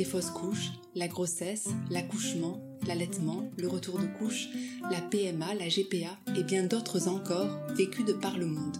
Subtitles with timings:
[0.00, 4.48] les fausses couches, la grossesse, l'accouchement, l'allaitement, le retour de couche,
[4.90, 8.78] la PMA, la GPA et bien d'autres encore vécus de par le monde.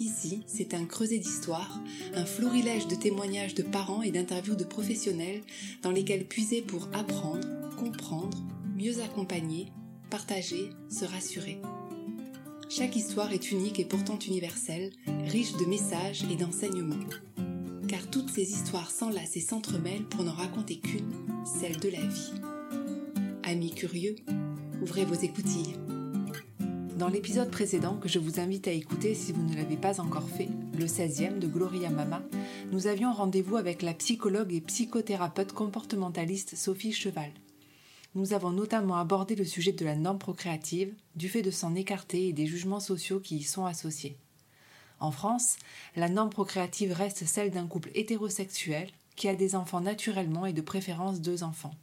[0.00, 1.78] Ici, c'est un creuset d'histoire,
[2.14, 5.42] un florilège de témoignages de parents et d'interviews de professionnels
[5.82, 7.46] dans lesquels puiser pour apprendre,
[7.76, 8.38] comprendre,
[8.74, 9.66] mieux accompagner,
[10.08, 11.60] partager, se rassurer.
[12.70, 14.92] Chaque histoire est unique et pourtant universelle,
[15.26, 17.04] riche de messages et d'enseignements.
[17.92, 21.12] Car toutes ces histoires s'enlacent et s'entremêlent pour n'en raconter qu'une,
[21.44, 22.32] celle de la vie.
[23.42, 24.16] Amis curieux,
[24.80, 25.76] ouvrez vos écoutilles.
[26.98, 30.30] Dans l'épisode précédent que je vous invite à écouter si vous ne l'avez pas encore
[30.30, 32.22] fait, le 16e de Gloria Mama,
[32.70, 37.30] nous avions rendez-vous avec la psychologue et psychothérapeute comportementaliste Sophie Cheval.
[38.14, 42.28] Nous avons notamment abordé le sujet de la norme procréative, du fait de s'en écarter
[42.28, 44.16] et des jugements sociaux qui y sont associés.
[45.02, 45.56] En France,
[45.96, 50.60] la norme procréative reste celle d'un couple hétérosexuel qui a des enfants naturellement et de
[50.60, 51.74] préférence deux enfants.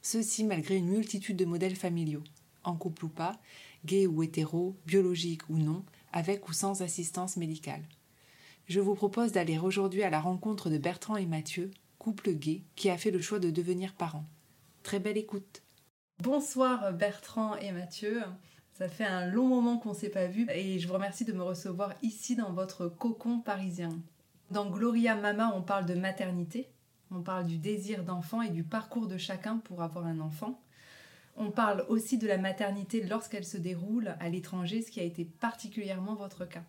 [0.00, 2.24] Ceci malgré une multitude de modèles familiaux,
[2.64, 3.38] en couple ou pas,
[3.84, 5.84] gay ou hétéro, biologique ou non,
[6.14, 7.82] avec ou sans assistance médicale.
[8.66, 12.88] Je vous propose d'aller aujourd'hui à la rencontre de Bertrand et Mathieu, couple gay qui
[12.88, 14.24] a fait le choix de devenir parents.
[14.82, 15.60] Très belle écoute.
[16.22, 18.22] Bonsoir Bertrand et Mathieu.
[18.74, 21.32] Ça fait un long moment qu'on ne s'est pas vu et je vous remercie de
[21.32, 24.02] me recevoir ici dans votre cocon parisien.
[24.50, 26.68] Dans Gloria Mama, on parle de maternité,
[27.12, 30.60] on parle du désir d'enfant et du parcours de chacun pour avoir un enfant.
[31.36, 35.24] On parle aussi de la maternité lorsqu'elle se déroule à l'étranger, ce qui a été
[35.24, 36.64] particulièrement votre cas.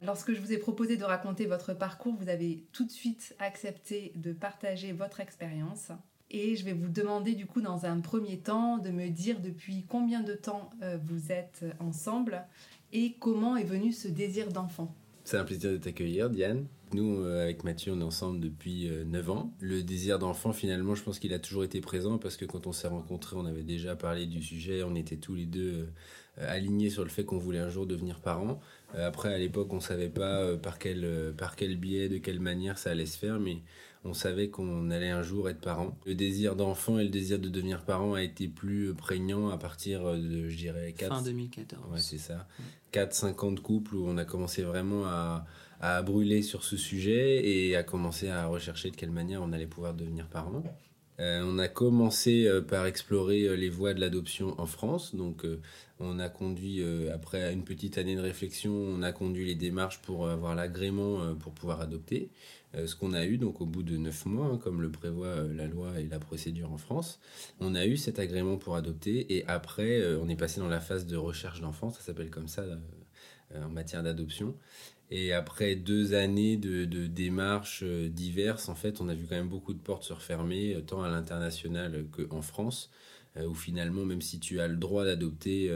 [0.00, 4.12] Lorsque je vous ai proposé de raconter votre parcours, vous avez tout de suite accepté
[4.14, 5.90] de partager votre expérience.
[6.30, 9.84] Et je vais vous demander du coup dans un premier temps de me dire depuis
[9.88, 12.44] combien de temps euh, vous êtes ensemble
[12.92, 14.94] et comment est venu ce désir d'enfant?
[15.24, 16.66] C'est un plaisir de t'accueillir, Diane.
[16.94, 19.52] Nous, euh, avec Mathieu, on est ensemble depuis 9 euh, ans.
[19.60, 22.72] Le désir d'enfant, finalement, je pense qu'il a toujours été présent parce que quand on
[22.72, 24.82] s'est rencontrés, on avait déjà parlé du sujet.
[24.82, 25.90] On était tous les deux
[26.38, 28.58] euh, alignés sur le fait qu'on voulait un jour devenir parents.
[28.94, 32.78] après, à l'époque, on ne savait pas par quel, par quel biais, de quelle manière
[32.78, 33.58] ça allait se faire, mais
[34.04, 35.96] on savait qu'on allait un jour être parents.
[36.06, 40.04] Le désir d'enfant et le désir de devenir parent a été plus prégnant à partir
[40.14, 41.16] de, je dirais, 4...
[41.16, 41.82] Fin 2014.
[41.92, 42.46] Ouais, c'est ça.
[42.92, 45.46] 4-5 ans de couple où on a commencé vraiment à,
[45.80, 49.66] à brûler sur ce sujet et à commencer à rechercher de quelle manière on allait
[49.66, 50.62] pouvoir devenir parent.
[51.20, 55.16] Euh, on a commencé euh, par explorer euh, les voies de l'adoption en France.
[55.16, 55.44] Donc,
[56.00, 56.80] on a conduit,
[57.12, 61.52] après une petite année de réflexion, on a conduit les démarches pour avoir l'agrément pour
[61.52, 62.30] pouvoir adopter.
[62.72, 65.66] ce qu'on a eu, donc au bout de neuf mois, hein, comme le prévoit la
[65.66, 67.18] loi et la procédure en France,
[67.58, 69.34] on a eu cet agrément pour adopter.
[69.34, 72.64] Et après, on est passé dans la phase de recherche d'enfants, ça s'appelle comme ça
[73.52, 74.54] en matière d'adoption.
[75.10, 79.48] Et après deux années de, démarches euh, diverses, en fait, on a vu quand même
[79.48, 82.90] beaucoup de portes se refermer, euh, tant à l'international qu'en France,
[83.38, 85.70] euh, où finalement, même si tu as le droit d'adopter,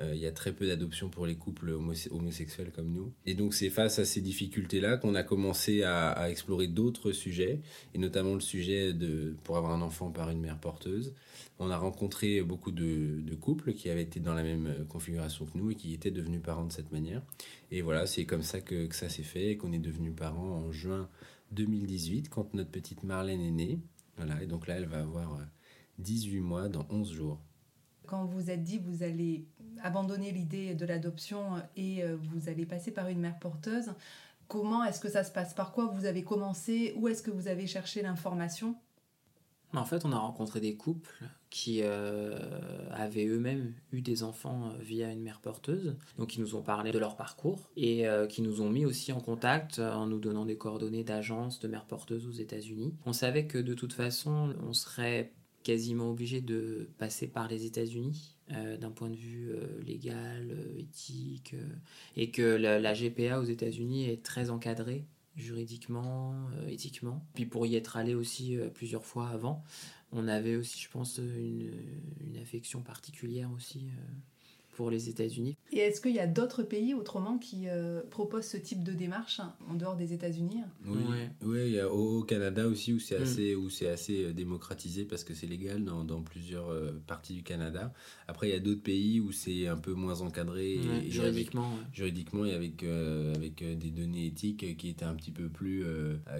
[0.00, 1.70] il y a très peu d'adoptions pour les couples
[2.10, 3.12] homosexuels comme nous.
[3.26, 7.60] Et donc c'est face à ces difficultés-là qu'on a commencé à, explorer d'autres sujets,
[7.94, 11.14] et notamment le sujet de pour avoir un enfant par une mère porteuse.
[11.58, 15.56] On a rencontré beaucoup de, couples qui avaient été dans la même euh, configuration que
[15.56, 17.22] nous et qui étaient devenus parents de cette manière.
[17.70, 20.72] Et voilà, c'est comme ça que, ça s'est fait et qu'on est devenus parents en
[20.72, 21.08] juin
[21.52, 23.78] 2018 quand notre petite Marlène est née.
[24.16, 25.38] Voilà, et donc là, elle va avoir
[25.98, 27.40] 18 euh, mois dans 11 jours.
[28.06, 29.46] Quand vous êtes dit vous allez
[29.82, 33.92] abandonner l'idée de l'adoption et euh, vous allez passer par une mère porteuse,
[34.48, 35.54] comment est-ce que ça se passe?
[35.54, 36.94] Par quoi vous avez commencé?
[36.96, 38.76] Où est-ce que vous avez cherché l'information?
[39.74, 42.38] En fait, on a rencontré des couples qui euh,
[42.90, 46.92] avaient eux-mêmes eu des enfants euh, via une mère porteuse, donc qui nous ont parlé
[46.92, 50.56] de leur parcours et qui nous ont mis aussi en contact en nous donnant des
[50.56, 52.94] coordonnées d'agences de mères porteuses aux États-Unis.
[53.06, 55.32] On savait que de toute façon, on serait
[55.62, 58.36] quasiment obligé de passer par les États-Unis
[58.80, 59.50] d'un point de vue
[59.82, 61.54] légal, éthique,
[62.16, 65.06] et que la GPA aux États-Unis est très encadrée
[65.36, 67.24] juridiquement, euh, éthiquement.
[67.34, 69.62] Puis pour y être allé aussi euh, plusieurs fois avant,
[70.12, 71.70] on avait aussi, je pense, une,
[72.40, 74.12] affection particulière aussi euh,
[74.82, 75.56] pour les États-Unis.
[75.70, 79.38] Et est-ce qu'il y a d'autres pays autrement qui euh, proposent ce type de démarche
[79.38, 80.98] hein, en dehors des États-Unis Oui,
[81.44, 83.22] oui il y a au, Canada aussi où c'est mm.
[83.22, 87.34] assez, où c'est assez euh, démocratisé parce que c'est légal dans, dans plusieurs euh, parties
[87.34, 87.92] du Canada.
[88.26, 92.52] Après, il y a d'autres pays où c'est un peu moins encadré juridiquement, juridiquement et
[92.52, 95.84] avec, avec des données éthiques qui étaient un petit peu plus,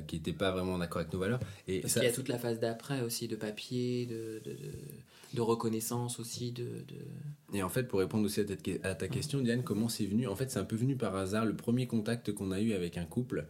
[0.08, 1.38] qui n'étaient pas vraiment d'accord avec nos valeurs.
[1.68, 4.72] Et parce qu'il y a toute la phase d'après aussi de papier, de, de de
[5.40, 6.52] reconnaissance aussi.
[6.52, 6.84] De,
[7.54, 10.26] Et en fait, pour répondre aussi à ta, question, Diane, comment c'est venu?
[10.26, 11.46] En fait, c'est un peu venu par hasard.
[11.46, 13.46] Le premier contact qu'on a eu avec un couple,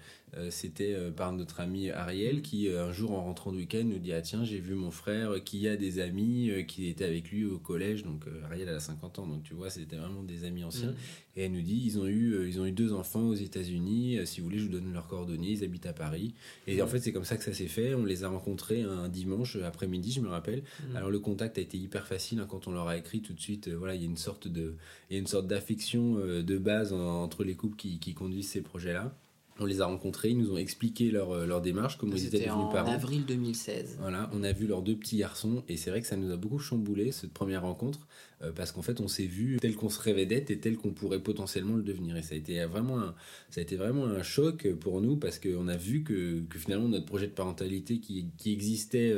[0.50, 3.98] c'était euh, par notre ami Ariel qui, euh, un jour en rentrant de week-end, nous
[3.98, 7.44] dit Ah, tiens, j'ai vu mon frère qui a des amis qui étaient avec lui
[7.44, 8.02] au collège.
[8.02, 9.26] Donc, Ariel, a 50 ans.
[9.26, 10.92] Donc, tu vois, c'était vraiment des amis anciens.
[10.92, 10.96] Mm.
[11.36, 14.20] Et elle nous dit Ils ont eu, ils ont eu deux enfants aux États-Unis.
[14.24, 15.50] si vous voulez, je vous donne leurs coordonnées.
[15.50, 16.32] Ils habitent à Paris.
[16.66, 17.94] Et en fait, c'est comme ça que ça s'est fait.
[17.94, 20.62] On les a rencontrés un dimanche après-midi, je me rappelle.
[20.62, 20.96] Mm.
[20.96, 23.40] Alors, le contact a été hyper facile hein, quand on leur a écrit tout de
[23.40, 23.68] suite.
[23.68, 24.76] voilà, il y a une sorte de,
[25.10, 28.62] il y a une sorte d'affection de base entre les couples qui, qui conduisent ces
[28.62, 29.14] projets-là.
[29.62, 32.46] On les a rencontrés, ils nous ont expliqué leur, euh, leur démarche, comment ils étaient
[32.46, 32.90] devenus parents.
[32.90, 33.98] En avril 2016.
[34.00, 36.36] Voilà, on a vu leurs deux petits garçons et c'est vrai que ça nous a
[36.36, 38.08] beaucoup chamboulé cette première rencontre
[38.42, 40.90] euh, parce qu'en fait on s'est vu tel qu'on se rêvait d'être et tel qu'on
[40.90, 43.14] pourrait potentiellement le devenir et ça a été vraiment un,
[43.50, 46.88] ça a été vraiment un choc pour nous parce qu'on a vu que, que, finalement
[46.88, 49.16] notre projet de parentalité qui, qui existait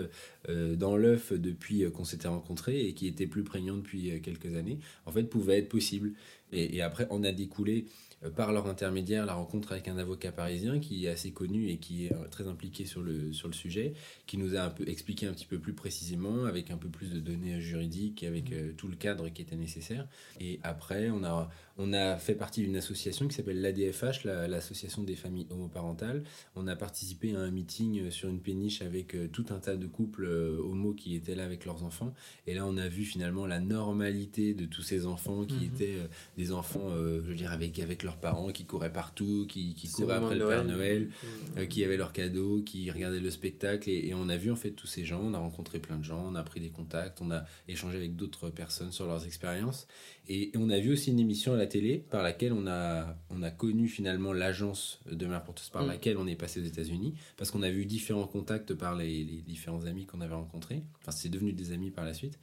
[0.51, 4.79] euh, dans l'œuf depuis qu'on s'était rencontrés et qui était plus prégnant depuis quelques années
[5.07, 6.13] en fait pouvait être possible
[6.53, 7.87] et, et après on a découlé
[8.31, 12.07] par leur intermédiaire la rencontre avec un avocat parisien qui est assez connu et qui
[12.07, 13.95] est euh, très impliqué sur le, sur le sujet,
[14.27, 17.13] qui nous a un peu expliqué un petit peu plus précisément, avec un peu plus
[17.13, 18.55] de données juridiques, avec mmh.
[18.55, 20.07] euh, tout le cadre qui était nécessaire.
[20.41, 25.17] Et après, on a, on a fait partie d'une association qui s'appelle l'ADFH, l'Association des
[25.17, 26.25] familles homoparentales.
[26.57, 30.27] On a participé à un meeting sur une péniche avec tout un tas de couples
[30.27, 32.15] homo qui étaient là avec leurs enfants.
[32.47, 35.75] Et là, on a vu finalement la normalité de tous ces enfants qui mmh.
[35.75, 35.99] étaient
[36.37, 40.15] des enfants, je veux dire, avec, avec leur parents qui couraient partout, qui, qui couraient
[40.17, 41.59] après le Père Noël, mmh.
[41.59, 43.91] euh, qui avaient leurs cadeaux, qui regardaient le spectacle.
[43.91, 46.25] Et, on a vu en fait tous ces gens, on a rencontré plein de gens,
[46.27, 49.87] on a pris des contacts, on a échangé avec d'autres personnes sur leurs expériences.
[50.29, 53.43] Et, on a vu aussi une émission à la télé par laquelle on a, on
[53.43, 55.89] a connu finalement l'agence de Mère Porteuse par mmh.
[55.89, 59.43] laquelle on est passé aux États-Unis, parce qu'on a vu différents contacts par les, les
[59.43, 60.83] différents amis qu'on avait rencontrés.
[61.01, 62.39] Enfin, c'est devenu des amis par la suite.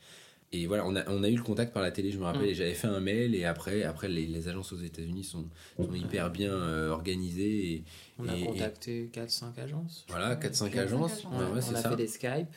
[0.53, 2.41] Et voilà, on a, on a eu le contact par la télé, je me rappelle,
[2.41, 2.49] mm.
[2.49, 5.45] et j'avais fait un mail, et après, après les, les agences aux États-Unis sont,
[5.77, 7.73] sont, hyper bien euh, organisées.
[7.73, 7.83] Et,
[8.19, 10.05] on a contacté 4-5 agences.
[10.09, 11.23] Voilà, 4-5 agences.
[11.31, 12.53] on a fait des Skype.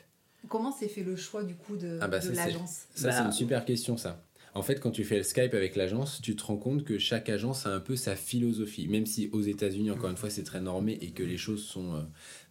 [0.49, 2.87] Comment s'est fait le choix du coup de, ah bah, de l'agence?
[2.94, 4.23] Ça, c'est bah, une super question, ça.
[4.56, 7.29] En fait, quand tu fais le Skype avec l'agence, tu te rends compte que chaque
[7.29, 8.87] agence a un peu sa philosophie.
[8.87, 11.95] Même si aux États-Unis, encore une fois, c'est très normé et que les choses sont,
[11.95, 12.03] euh,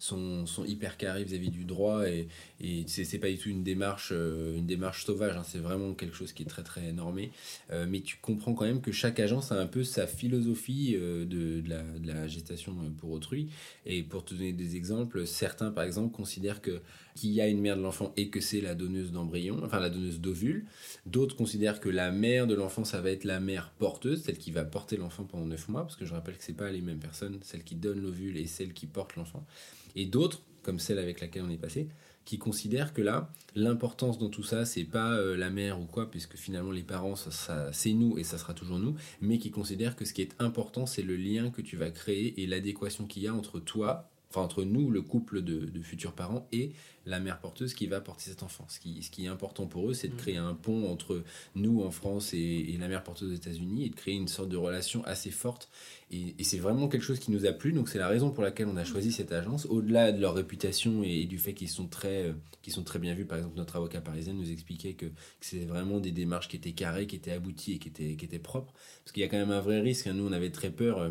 [0.04, 2.28] sont, hyper carrées vis-à-vis du droit et,
[2.60, 5.36] et c'est pas du tout une démarche, euh, une démarche sauvage.
[5.36, 5.42] Hein.
[5.46, 7.30] c'est vraiment quelque chose qui est très très normé.
[7.70, 11.82] Euh, mais tu comprends quand même que chaque agence a un peu sa philosophie la,
[11.82, 13.48] de la gestation pour autrui.
[13.86, 16.80] Et pour te donner des exemples, certains par exemple considèrent que
[17.14, 19.90] qu'il y a une mère de l'enfant et que c'est la donneuse d'embryon, enfin la
[19.90, 20.66] donneuse d'ovule.
[21.06, 24.50] D'autres considèrent que la mère de l'enfant, ça va être la mère porteuse, celle qui
[24.50, 26.98] va porter l'enfant pendant 9 mois, parce que je rappelle que c'est pas les mêmes
[26.98, 29.46] personnes, celle qui donne l'ovule et celle qui porte l'enfant.
[29.94, 31.88] Et d'autres, comme celle avec laquelle on est passé,
[32.24, 36.10] qui considèrent que là, l'importance dans tout ça, c'est pas euh, la mère ou quoi,
[36.10, 39.96] puisque finalement les parents, ça, c'est nous et ça sera toujours nous, mais qui considèrent
[39.96, 43.22] que ce qui est important, c'est le lien que tu vas créer et l'adéquation qu'il
[43.22, 46.72] y a entre toi, enfin entre nous, le couple de, de futurs parents, et
[47.06, 48.66] la mère porteuse qui va porter cet enfant.
[48.68, 50.18] Ce qui, ce qui est important pour eux, c'est de mm.
[50.18, 51.22] créer un pont entre
[51.54, 54.56] nous en France et, la mère porteuse aux États-Unis et de créer une sorte de
[54.56, 55.68] relation assez forte.
[56.10, 57.72] Et, c'est vraiment quelque chose qui nous a plu.
[57.72, 59.66] Donc c'est la raison pour laquelle on a choisi cette agence.
[59.66, 62.32] Au-delà de leur réputation et, du fait qu'ils sont très, euh,
[62.68, 63.26] sont très bien vus.
[63.26, 65.06] Par exemple, notre avocat parisien nous expliquait que,
[65.40, 68.38] c'était vraiment des démarches qui étaient carrées, qui étaient abouties et qui étaient, qui étaient
[68.38, 68.72] propres.
[69.04, 70.06] Parce qu'il y a quand même un vrai risque.
[70.06, 70.14] Hein.
[70.14, 70.98] Nous, on avait très peur.
[70.98, 71.10] Euh,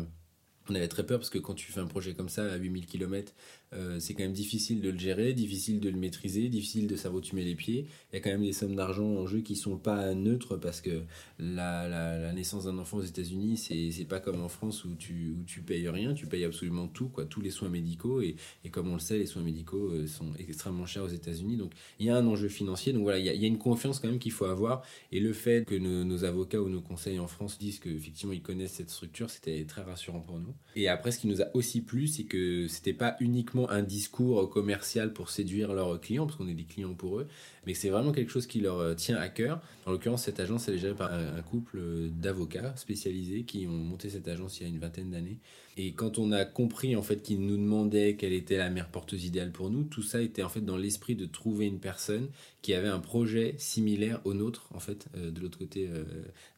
[0.68, 2.86] on avait très peur parce que quand tu fais un projet comme ça à 8000
[2.86, 3.32] km,
[3.72, 7.18] euh, c'est quand même difficile de le gérer, difficile de le maîtriser, difficile de savoir
[7.18, 7.86] où tu mets les pieds.
[8.12, 10.80] Il y a quand même des sommes d'argent en jeu qui sont pas neutres parce
[10.80, 11.02] que
[11.38, 15.44] la, la, naissance d'un enfant aux États-Unis, c'est, pas comme en France où tu, où
[15.44, 18.20] tu payes rien, tu payes absolument tout, quoi, tous les soins médicaux.
[18.20, 21.56] Et, et comme on le sait, les soins médicaux euh, sont extrêmement chers aux États-Unis.
[21.56, 22.92] Donc il y a un enjeu financier.
[22.92, 24.82] Donc voilà, il y, a, une confiance quand même qu'il faut avoir.
[25.10, 28.74] Et le fait que nos, avocats ou nos conseils en France disent qu'effectivement ils connaissent
[28.74, 30.54] cette structure, c'était très rassurant pour nous.
[30.76, 34.50] Et après, ce qui nous a aussi plu, c'est que c'était pas uniquement un discours
[34.50, 37.28] commercial pour séduire leurs clients, parce qu'on est des clients pour eux,
[37.66, 39.60] mais c'est vraiment quelque chose qui leur euh, tient à cœur.
[39.86, 41.78] En l'occurrence, cette agence, elle est gérée par un couple
[42.10, 45.38] d'avocats spécialisés qui ont monté cette agence il y a une vingtaine d'années.
[45.76, 49.24] Et quand on a compris en fait qu'ils nous demandaient quelle était la mère porteuse
[49.24, 52.28] idéale pour nous, tout ça était en fait dans l'esprit de trouver une personne
[52.62, 56.04] qui avait un projet similaire au nôtre en fait euh, de l'autre côté euh,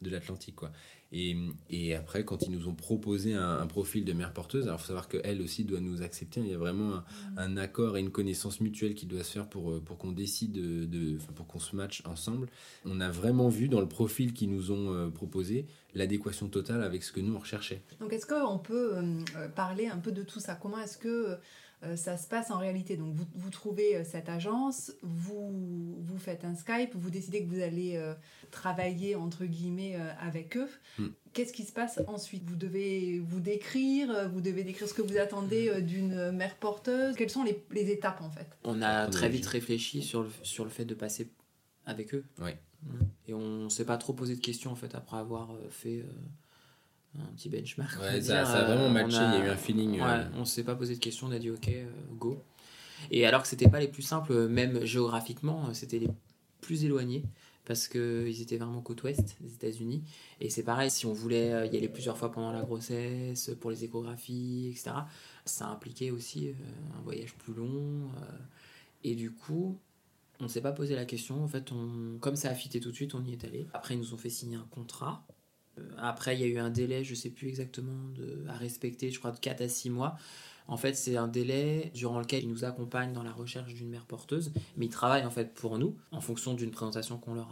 [0.02, 0.70] de l'Atlantique quoi.
[1.12, 1.36] Et,
[1.70, 4.86] et, après, quand ils nous ont proposé un, profil de mère porteuse, alors il faut
[4.88, 6.40] savoir qu'elle aussi doit nous accepter.
[6.40, 7.02] Il y a vraiment
[7.36, 7.58] un, mm.
[7.58, 10.84] accord et une connaissance mutuelle qui doit se faire pour, euh, pour qu'on décide, de,
[10.84, 12.48] de pour qu'on se matche ensemble.
[12.84, 17.02] On a vraiment vu dans le profil qu'ils nous ont euh, proposé l'adéquation totale avec
[17.02, 17.82] ce que nous on recherchait.
[18.00, 20.54] Donc est-ce qu'on peut euh, parler un peu de tout ça?
[20.54, 21.38] Comment est-ce que
[21.96, 22.96] ça se passe en réalité.
[22.96, 27.48] Donc vous, vous trouvez euh, cette agence, vous, vous faites un Skype, vous décidez que
[27.48, 28.14] vous allez euh,
[28.50, 30.68] travailler entre guillemets avec eux.
[30.98, 31.08] Hmm.
[31.32, 32.44] Qu'est-ce qui se passe ensuite?
[32.48, 37.14] Vous devez vous décrire, vous devez décrire ce que vous attendez d'une mère porteuse.
[37.14, 38.56] Quelles sont les, les, étapes en fait?
[38.64, 41.30] On a très vite réfléchi sur le, sur le fait de passer
[41.84, 42.24] avec eux.
[42.40, 42.52] Oui.
[43.26, 46.06] Et on ne s'est pas trop posé de questions en fait après avoir fait
[47.20, 48.00] un petit benchmark.
[48.00, 50.00] Ouais, ça, a vraiment matché, il y a eu un feeling.
[50.00, 52.42] Ouais, On s'est pas posé de questions, on a dit ok, euh, go.
[53.10, 56.08] Et alors que c'était pas les plus simples, même géographiquement, c'était les
[56.60, 57.24] plus éloignés
[57.64, 60.04] parce qu'ils étaient vraiment côte ouest des États-Unis.
[60.40, 63.70] Et c'est pareil, si on voulait euh, y aller plusieurs fois pendant la grossesse, pour
[63.70, 64.92] les échographies, etc.,
[65.44, 66.52] ça impliquait aussi euh,
[66.96, 68.08] un voyage plus long.
[69.02, 69.78] Et du coup,
[70.40, 71.42] on ne s'est pas posé la question.
[71.42, 73.66] En fait, on, comme ça a fité tout de suite, on y est allé.
[73.72, 75.24] Après, ils nous ont fait signer un contrat
[75.98, 77.98] après, il y a eu un délai, je ne sais plus exactement,
[78.48, 80.16] à respecter, je crois de 4 à 6 mois.
[80.68, 84.04] En fait, c'est un délai durant lequel ils nous accompagnent dans la recherche d'une mère
[84.04, 87.50] porteuse, mais ils travaillent en fait pour nous, en fonction d'une présentation qu'on leur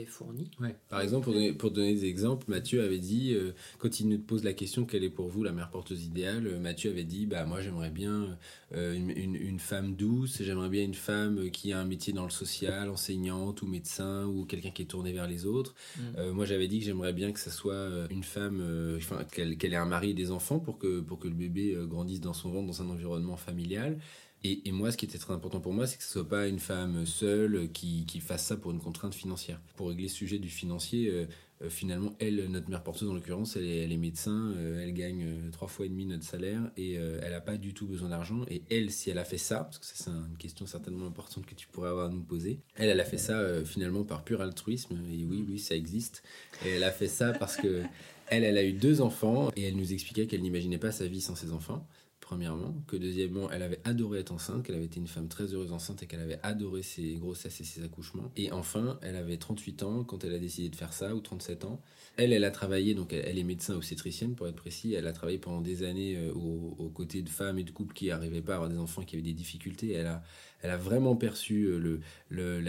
[0.00, 0.50] avait.
[0.60, 0.76] Ouais.
[0.88, 4.18] Par exemple, pour donner, pour donner, des exemples, Mathieu avait dit, euh, quand il nous
[4.18, 7.26] pose la question quelle est pour vous la mère porteuse idéale, euh, Mathieu avait dit,
[7.26, 8.38] bah moi j'aimerais bien
[8.74, 12.24] euh, une, une, une, femme douce, j'aimerais bien une femme qui a un métier dans
[12.24, 15.74] le social, enseignante ou médecin ou quelqu'un qui est tourné vers les autres.
[15.96, 16.30] Mm.
[16.30, 18.98] moi j'avais dit que j'aimerais bien que ça soit une femme,
[19.32, 22.32] qu'elle ait un mari et des enfants pour que, pour que le bébé grandisse dans
[22.32, 23.98] son ventre dans un environnement familial.
[24.44, 26.58] Et, moi, ce qui était très important pour moi, c'est que ce soit pas une
[26.58, 29.60] femme seule qui, qui, fasse ça pour une contrainte financière.
[29.76, 31.26] Pour régler ce sujet du financier, euh,
[31.62, 35.28] euh, finalement, elle, notre mère porteuse en l'occurrence, elle, elle est, médecin, euh, elle gagne
[35.52, 38.44] trois fois et demi notre salaire et elle n'a pas du tout besoin d'argent.
[38.48, 41.54] Et elle, si elle a fait ça, parce que c'est une question certainement importante que
[41.54, 44.98] tu pourrais avoir à nous poser, elle, elle a fait ça finalement par pur altruisme.
[45.12, 46.24] Et oui, oui, ça existe.
[46.66, 47.82] Et elle a fait ça parce que
[48.26, 51.20] elle, elle a eu deux enfants et elle nous expliquait qu'elle n'imaginait pas sa vie
[51.20, 51.86] sans ses enfants
[52.32, 55.70] premièrement, que deuxièmement, elle avait adoré être enceinte, qu'elle avait été une femme très heureuse
[55.70, 58.32] enceinte et qu'elle avait adoré ses grossesses et ses accouchements.
[58.36, 61.66] Et enfin, elle avait 38 ans quand elle a décidé de faire ça, ou 37
[61.66, 61.82] ans.
[62.16, 65.36] Elle, elle a travaillé, donc elle, est médecin obstétricienne pour être précis, elle a travaillé
[65.36, 68.56] pendant des années euh, aux, côtés de femmes et de couples qui n'arrivaient pas à
[68.56, 69.92] avoir des enfants, qui avaient des difficultés.
[69.92, 70.22] Elle a,
[70.62, 72.60] elle a vraiment perçu euh, le,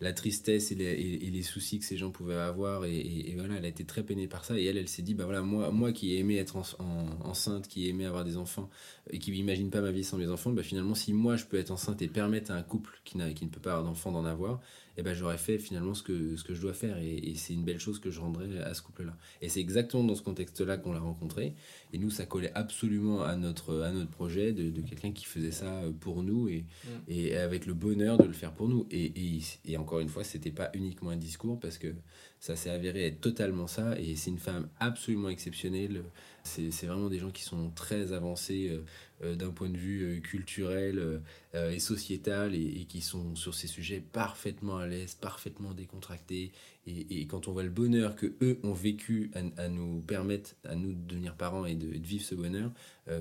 [0.00, 2.84] la, tristesse et les, soucis que ces gens pouvaient avoir.
[2.86, 4.58] Et, voilà, elle a été très peinée par ça.
[4.58, 7.86] Et elle, elle s'est dit, bah voilà, moi, moi qui ai aimé être enceinte, qui
[7.86, 8.70] ai aimé avoir des enfants
[9.10, 11.58] et qui n'imagine pas ma vie sans mes enfants, bah finalement, si moi je peux
[11.58, 14.24] être enceinte et permettre à un couple qui, qui ne peut pas avoir d'enfants d'en
[14.24, 14.60] avoir,
[14.96, 16.98] eh ben j'aurais fait finalement ce que, ce que je dois faire.
[16.98, 19.16] Et, c'est une belle chose que je rendrais à ce couple-là.
[19.42, 21.54] Et c'est exactement dans ce contexte-là qu'on l'a rencontré.
[21.92, 25.50] Et nous, ça collait absolument à notre, à notre projet de, de quelqu'un qui faisait
[25.50, 26.88] ça pour nous et, mm.
[27.08, 28.86] et avec le bonheur de le faire pour nous.
[28.90, 31.94] Et, et, et encore une fois, c'était pas uniquement un discours parce que
[32.40, 33.98] ça s'est avéré être totalement ça.
[33.98, 36.02] Et c'est une femme absolument exceptionnelle.
[36.46, 38.84] C'est vraiment des gens qui sont très avancés euh,
[39.24, 41.20] euh, d'un point de vue euh, culturel
[41.54, 46.52] et sociétal et, qui sont sur ces sujets parfaitement à l'aise, parfaitement décontractés.
[46.86, 50.92] Et, quand on voit le bonheur que eux ont vécu à, nous permettre, à nous
[50.92, 52.70] de devenir parents et de, vivre ce bonheur,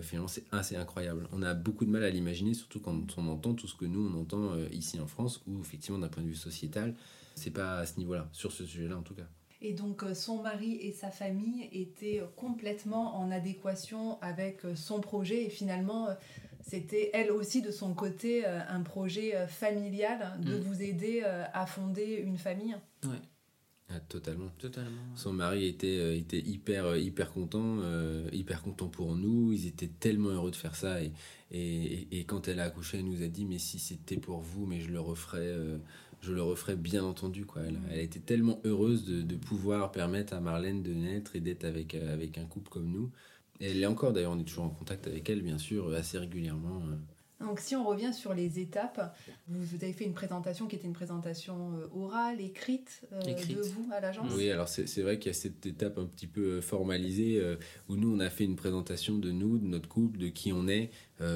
[0.01, 1.29] finalement c'est assez incroyable.
[1.31, 4.05] On a beaucoup de mal à l'imaginer, surtout quand on entend tout ce que nous
[4.05, 6.93] on entend ici en France, où effectivement d'un point de vue sociétal,
[7.35, 9.27] c'est pas à ce niveau-là, sur ce sujet-là en tout cas.
[9.65, 15.01] Et donc euh, son mari et sa famille étaient complètement en adéquation avec euh, son
[15.01, 16.13] projet et finalement euh,
[16.61, 20.61] c'était elle aussi de son côté un projet familial de mm.
[20.61, 22.75] vous aider à fonder une famille.
[23.03, 23.21] Ouais.
[23.89, 24.49] Ah, totalement.
[24.57, 25.03] Totalement.
[25.13, 27.81] Son mari était, était hyper, hyper content,
[28.31, 29.53] hyper content pour nous.
[29.53, 31.03] Ils étaient tellement heureux de faire ça.
[31.03, 31.11] Et,
[31.51, 34.65] et, et, quand elle a accouché, elle nous a dit Mais si c'était pour vous,
[34.65, 35.53] mais je le referais
[36.25, 37.45] je le referai bien entendu.
[37.45, 37.61] Quoi.
[37.91, 42.13] Elle, été tellement heureuse de, pouvoir permettre à Marlène de naître et d'être avec, euh,
[42.13, 43.11] avec un couple comme nous.
[43.61, 46.81] Elle est encore, d'ailleurs, on est toujours en contact avec elle, bien sûr, assez régulièrement.
[47.45, 47.49] Euh.
[47.49, 49.15] Donc si on revient sur les étapes,
[49.47, 53.87] vous, avez fait une présentation qui était une présentation euh, orale, écrite, euh, de vous
[53.91, 54.31] à l'agence?
[54.35, 57.41] Oui, alors c'est vrai qu'il y a cette étape un petit peu euh, formalisée
[57.89, 60.67] où nous on a fait une présentation de nous, de notre couple, de qui on
[60.67, 60.89] est,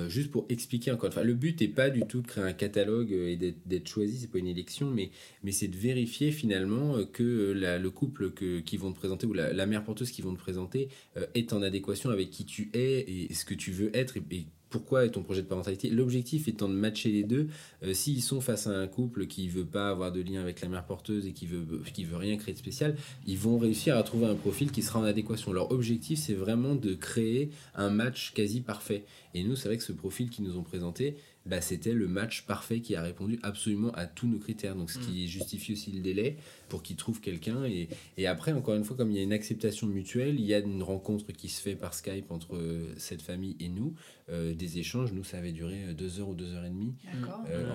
[0.08, 1.10] juste pour expliquer encore.
[1.10, 4.28] Enfin, le but n'est pas du tout de créer un catalogue et d'être choisi, c'est
[4.28, 5.12] pas une élection, mais,
[5.44, 9.66] mais c'est de vérifier finalement que le couple que, qui vont te présenter ou la,
[9.66, 10.90] mère porteuse qui vont te présenter
[11.36, 14.22] est en adéquation avec qui tu es et ce que tu veux être et
[14.70, 15.90] pourquoi est ton projet de parentalité?
[15.90, 17.48] L'objectif étant de matcher les deux.
[17.84, 20.70] Euh, s'ils sont face à un couple qui veut pas avoir de lien avec la
[20.70, 22.96] mère porteuse et qui veut veut rien créer de spécial,
[23.26, 25.52] ils vont réussir à trouver un profil qui sera en adéquation.
[25.52, 29.04] Leur objectif, c'est vraiment de créer un match quasi parfait.
[29.34, 31.16] Et nous, c'est vrai que ce profil qu'ils nous ont présenté,
[31.50, 34.76] bah, c'était le match parfait qui a répondu absolument à tous nos critères.
[34.76, 35.28] Donc, ce qui mm.
[35.28, 36.38] justifie aussi le délai
[36.70, 37.66] pour qu'ils trouvent quelqu'un.
[37.66, 40.54] Et, et, après, encore une fois, comme il y a une acceptation mutuelle, il y
[40.54, 43.96] a une rencontre qui se fait par Skype entre euh, cette famille et nous.
[44.30, 46.94] Euh, des échanges, nous, ça avait duré euh, deux heures ou deux heures et demie.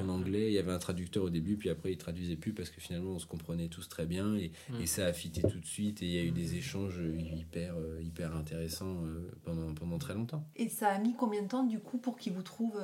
[0.01, 2.71] en anglais, il y avait un traducteur au début, puis après, il traduisait plus parce
[2.71, 4.37] que finalement, on se comprenait tous très bien.
[4.37, 4.81] Et, mm.
[4.81, 6.03] et ça a fité tout de suite.
[6.03, 7.01] Et il y a eu des échanges
[7.37, 9.03] hyper, hyper intéressants
[9.45, 10.47] pendant, pendant très longtemps.
[10.55, 12.81] Et ça a mis combien de temps, du coup, pour qu'ils vous trouvent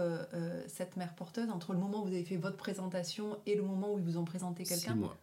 [0.67, 3.95] cette mère porteuse entre le moment où vous avez fait votre présentation et le moment
[3.95, 5.17] où ils vous ont présenté quelqu'un Six mois.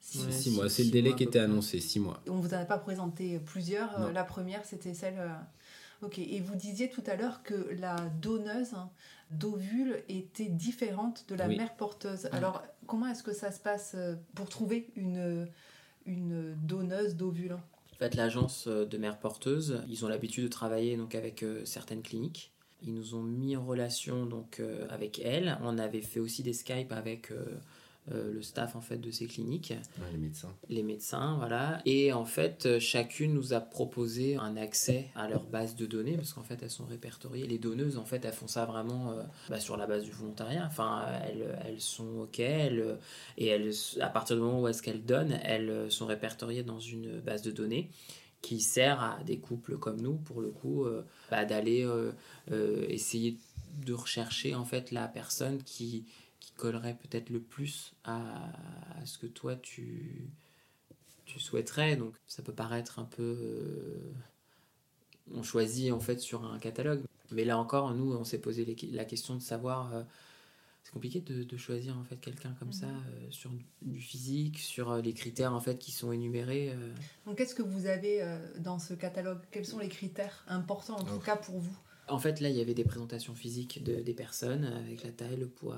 [0.00, 2.22] Six, mois, c'est le délai qui était annoncé, six mois.
[2.28, 4.00] On vous en a pas présenté plusieurs.
[4.00, 5.18] Euh, la première, c'était celle.
[5.18, 6.18] Euh, ok.
[6.18, 8.74] Et vous disiez tout à l'heure que la donneuse
[9.30, 12.26] d'ovules était différente de la mère porteuse.
[12.32, 15.48] Alors, comment est-ce que ça se passe euh, pour trouver une,
[16.06, 17.52] une donneuse d'ovules?
[17.54, 22.52] En fait, l'agence de mère porteuse, ils ont l'habitude de travailler donc avec certaines cliniques.
[22.82, 25.58] Ils nous ont mis en relation donc euh, avec elle.
[25.62, 27.44] On avait fait aussi des Skype avec euh,
[28.12, 29.74] euh, le staff en fait de ces cliniques.
[30.12, 30.54] les médecins.
[30.68, 31.80] Les médecins, voilà.
[31.86, 36.32] Et en fait, chacune nous a proposé un accès à leur base de données parce
[36.32, 37.46] qu'en fait, elles sont répertoriées.
[37.48, 39.16] Les donneuses, en fait, elles font ça vraiment
[39.50, 40.64] bah, sur la base du volontariat.
[40.64, 42.96] Enfin, elles, elles sont ok, elles,
[43.36, 47.20] et elles, à partir du moment où est-ce qu'elles donnent, elles sont répertoriées dans une
[47.20, 47.90] base de données
[48.42, 52.12] qui sert à des couples comme nous, pour le coup, euh, bah, d'aller euh,
[52.50, 53.36] euh, essayer
[53.84, 56.06] de rechercher en fait la personne qui,
[56.40, 58.52] qui collerait peut-être le plus à,
[59.04, 60.30] ce que toi tu,
[61.26, 61.96] tu souhaiterais.
[61.96, 64.12] Donc ça peut paraître un peu...
[65.34, 67.02] on choisit en fait sur un catalogue.
[67.30, 70.04] Mais là encore, nous, on s'est posé la question de savoir
[70.88, 72.94] c'est compliqué de, choisir en fait quelqu'un comme ça mhm.
[72.94, 73.50] euh, sur
[73.82, 76.70] du physique, sur euh, les critères en fait qui sont énumérés.
[76.72, 76.94] Euh.
[77.26, 78.24] Donc qu'est-ce que vous avez
[78.60, 79.40] dans ce catalogue?
[79.50, 81.76] Quels sont les critères importants en tout cas pour vous?
[82.08, 85.36] En fait là il y avait des présentations physiques de, des personnes avec la taille,
[85.36, 85.76] le poids,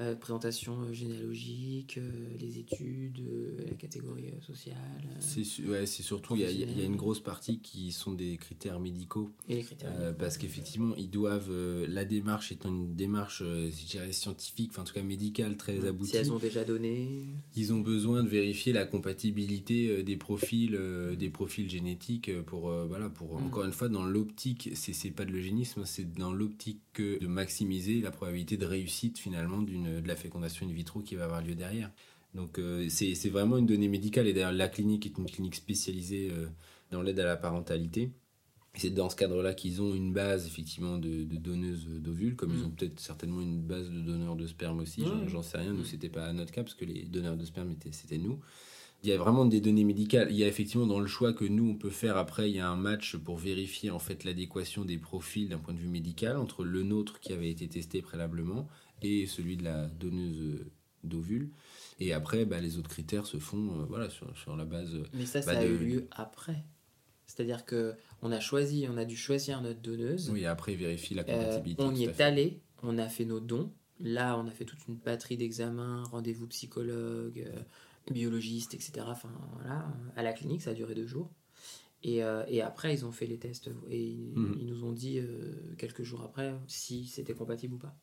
[0.00, 3.20] euh, présentation euh, généalogique, euh, les études,
[3.66, 4.76] la catégorie sociale.
[5.18, 9.32] C'est ouais, surtout, il y, y, a une grosse partie qui sont des critères médicaux.
[9.48, 11.50] Et les critères Parce qu'effectivement, ils doivent.
[11.88, 16.12] la démarche étant une démarche, je dirais, scientifique, enfin en tout cas médicale, très aboutie.
[16.12, 17.26] Si elles ont déjà donné.
[17.56, 20.78] Ils ont besoin de vérifier la compatibilité des profils,
[21.18, 23.46] des profils génétiques pour, voilà, pour mm.
[23.46, 28.10] encore une fois, dans l'optique, c'est pas de l'eugénisme, c'est dans l'optique de maximiser la
[28.10, 31.90] probabilité de réussite finalement d'une de la fécondation in vitro qui va avoir lieu derrière.
[32.34, 36.30] Donc euh, c'est vraiment une donnée médicale et d'ailleurs la clinique est une clinique spécialisée
[36.30, 36.46] euh,
[36.90, 38.12] dans l'aide à la parentalité.
[38.74, 42.66] C'est dans ce cadre-là qu'ils ont une base effectivement de, donneuses d'ovules, comme ils mm.
[42.66, 45.86] ont peut-être certainement une base de donneurs de sperme aussi, j'en sais rien, nous mm.
[45.86, 48.38] c'était pas notre cas parce que les donneurs de sperme c'était nous.
[49.04, 50.28] Il y a vraiment des données médicales.
[50.30, 52.60] Il y a effectivement dans le choix que nous on peut faire après, il y
[52.60, 56.36] a un match pour vérifier en fait l'adéquation des profils d'un point de vue médical
[56.36, 58.68] entre le nôtre qui avait été testé préalablement
[59.02, 60.64] et celui de la donneuse
[61.04, 61.50] d'ovules.
[62.00, 64.96] Et après, bah, les autres critères se font euh, voilà, sur, sur, la base.
[65.14, 66.64] Mais ça, bah, ça a eu lieu après.
[67.26, 70.30] C'est-à-dire que on a choisi, on a dû choisir notre donneuse.
[70.30, 71.82] Oui, après vérifier la compatibilité.
[71.82, 73.72] Euh, on y est allé, on a fait nos dons.
[74.00, 77.60] Là, on a fait toute une batterie d'examens, rendez-vous psychologue, euh,
[78.12, 79.06] biologiste, etc.
[79.08, 81.30] Enfin, voilà, à la clinique, ça a duré deux jours.
[82.04, 84.58] Et, et après, ils ont fait les tests et ils, mhm.
[84.62, 85.20] nous ont dit
[85.78, 87.96] quelques jours après si c'était compatible ou pas.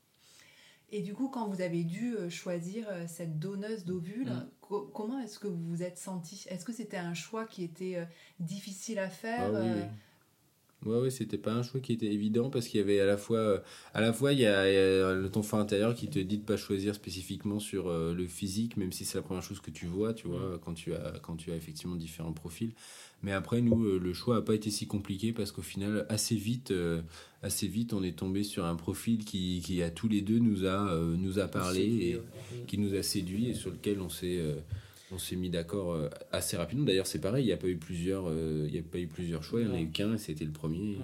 [0.91, 4.75] Et du coup, quand vous avez dû euh, choisir euh, cette donneuse d'ovules, mm.
[4.93, 8.05] comment est-ce que vous vous êtes senti Est-ce que c'était un choix qui était euh,
[8.39, 9.81] difficile à faire ah, oui, oui.
[10.85, 13.63] Ouais, c'était pas un choix qui était évident parce qu'il y avait à la fois,
[13.93, 14.65] à la fois il y, a,
[15.15, 18.91] le ton fort intérieur qui te dit de pas choisir spécifiquement sur le physique, même
[18.91, 20.59] si c'est la première chose que tu vois, tu vois, mm.
[20.63, 22.71] quand tu as, quand tu as effectivement différents profils.
[23.25, 26.35] Mais après, nous, euh, le choix n'a pas été si compliqué parce qu'au final, assez
[26.35, 27.01] vite, euh,
[27.41, 30.65] assez vite, on est tombé sur un profil qui, qui à tous les deux, nous
[30.65, 32.21] a, euh, nous a parlé et
[32.67, 34.39] qui nous a séduit et sur lequel on s'est
[35.11, 35.97] on s'est mis d'accord
[36.31, 36.85] assez rapidement.
[36.85, 39.43] D'ailleurs, c'est pareil, il n'y a pas eu plusieurs, il y a pas eu plusieurs
[39.43, 40.97] choix, il n'y en a eu qu'un et c'était le premier.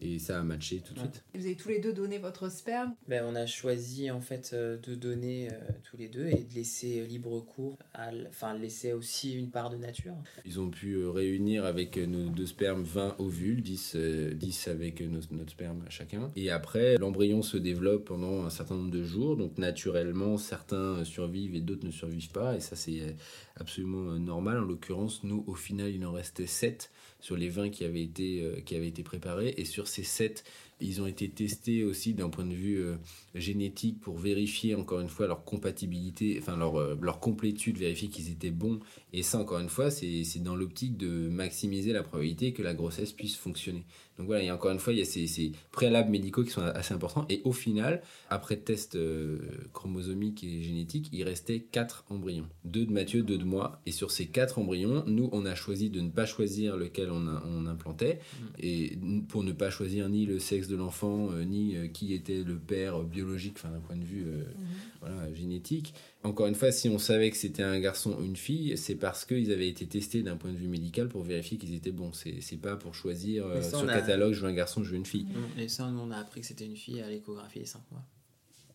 [0.00, 1.06] Et ça a matché tout de Ouais.
[1.06, 1.24] suite.
[1.34, 2.94] Vous avez tous les deux donné votre sperme.
[3.08, 6.54] Ben, on a choisi en fait euh, de donner euh, tous les deux et de
[6.54, 10.14] laisser libre cours, à, l- enfin laisser aussi une part de nature.
[10.44, 15.00] Ils ont pu euh, réunir avec nos deux spermes 20 ovules, 10, euh, 10 avec
[15.00, 16.30] nos- notre sperme chacun.
[16.36, 19.36] Et après, l'embryon se développe pendant un certain nombre de jours.
[19.36, 22.54] Donc naturellement, certains survivent et d'autres ne survivent pas.
[22.56, 23.16] Et ça, c'est
[23.56, 24.58] absolument normal.
[24.58, 28.42] En l'occurrence, nous, au final, il en restait 7 sur les 20 qui avaient été,
[28.44, 29.54] euh, qui avaient été préparés.
[29.56, 30.44] Et sur ces 7,
[30.80, 32.96] ils ont été testés aussi d'un point de vue euh,
[33.34, 38.30] génétique pour vérifier encore une fois leur compatibilité, enfin leur, euh, leur complétude, vérifier qu'ils
[38.30, 38.78] étaient bons.
[39.12, 43.12] Et ça, encore une fois, c'est dans l'optique de maximiser la probabilité que la grossesse
[43.12, 43.84] puisse fonctionner.
[44.18, 46.62] Donc voilà, a encore une fois, il y a ces, ces préalables médicaux qui sont
[46.62, 47.24] assez importants.
[47.28, 49.38] Et au final, après test euh,
[49.72, 52.48] chromosomique et génétique, il restait 4 embryons.
[52.64, 53.80] Deux de Mathieu, deux de moi.
[53.86, 57.28] Et sur ces 4 embryons, nous, on a choisi de ne pas choisir lequel on,
[57.28, 58.18] a- on implantait.
[58.58, 62.14] Et n- pour ne pas choisir ni le sexe de l'enfant, euh, ni euh, qui
[62.14, 64.44] était le père euh, biologique, enfin d'un point de vue euh,
[65.00, 65.94] voilà, génétique.
[66.22, 69.24] Encore une fois, si on savait que c'était un garçon ou une fille, c'est parce
[69.24, 72.12] qu'ils avaient été testés d'un point de vue médical pour vérifier qu'ils étaient bons.
[72.12, 74.52] C'est c'est pas pour choisir euh, ça, sur on le a- catalogue, je veux un
[74.54, 75.26] garçon, je veux une fille.
[75.58, 78.04] Et ça, nous, on a appris que c'était une fille à l'échographie les 5 mois.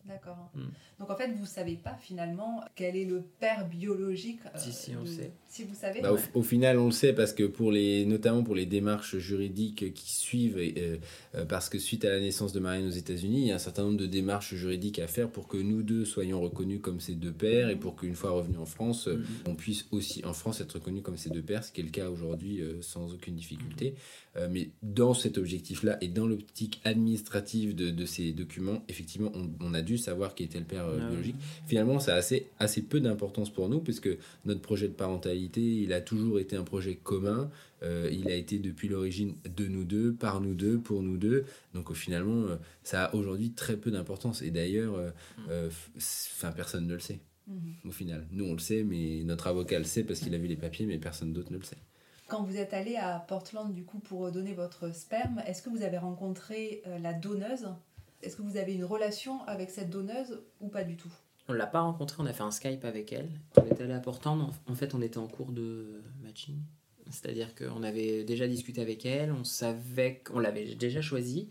[0.06, 0.50] D'accord.
[0.54, 0.60] Mm.
[1.00, 4.40] Donc en fait, vous savez pas finalement quel est le père biologique.
[4.54, 5.32] euh, Si, si, on de- sait.
[5.48, 6.00] Si vous savez.
[6.02, 9.16] Bah, au, au final, on le sait parce que pour les, notamment pour les démarches
[9.16, 10.96] juridiques qui suivent, et, euh,
[11.36, 13.58] euh, parce que suite à la naissance de Marianne aux États-Unis, il y a un
[13.58, 17.14] certain nombre de démarches juridiques à faire pour que nous deux soyons reconnus comme ces
[17.14, 19.24] deux pères et pour qu'une fois revenus en France, euh, Mhm.
[19.46, 21.90] on puisse aussi en France être reconnus comme ces deux pères, ce qui est le
[21.90, 23.94] cas aujourd'hui euh, sans aucune difficulté.
[24.36, 29.48] Euh, mais dans cet objectif-là et dans l'optique administrative de, de ces documents, effectivement, on,
[29.60, 31.08] on a dû savoir qui était le père euh, Ah oui.
[31.10, 31.36] biologique.
[31.66, 34.08] Finalement, ça a assez, assez peu d'importance pour nous, puisque
[34.44, 37.50] notre projet de parentalité, il a toujours été un projet commun.
[37.82, 41.44] Euh, il a été depuis l'origine de nous deux, par nous deux, pour nous deux.
[41.74, 44.42] Donc au finalement, euh, ça a aujourd'hui très peu d'importance.
[44.42, 45.10] Et d'ailleurs, euh,
[45.50, 47.20] euh, enfin, personne ne le sait.
[47.46, 47.74] Mhm.
[47.86, 50.46] Au final, nous on le sait, mais notre avocat le sait parce qu'il a vu
[50.46, 51.76] les papiers, mais personne d'autre ne le sait.
[52.26, 55.82] Quand vous êtes allé à Portland du coup pour donner votre sperme, est-ce que vous
[55.82, 57.66] avez rencontré euh, la donneuse?
[58.24, 61.12] Est-ce que vous avez une relation avec cette donneuse ou pas du tout?
[61.48, 63.28] On l'a pas rencontrée, on a fait un Skype avec elle.
[63.56, 66.56] On est allé à Portland, en- fait on était en cours de matching.
[67.10, 71.50] C'est-à-dire qu'on avait déjà discuté avec elle, on savait qu'on l'avait déjà choisie.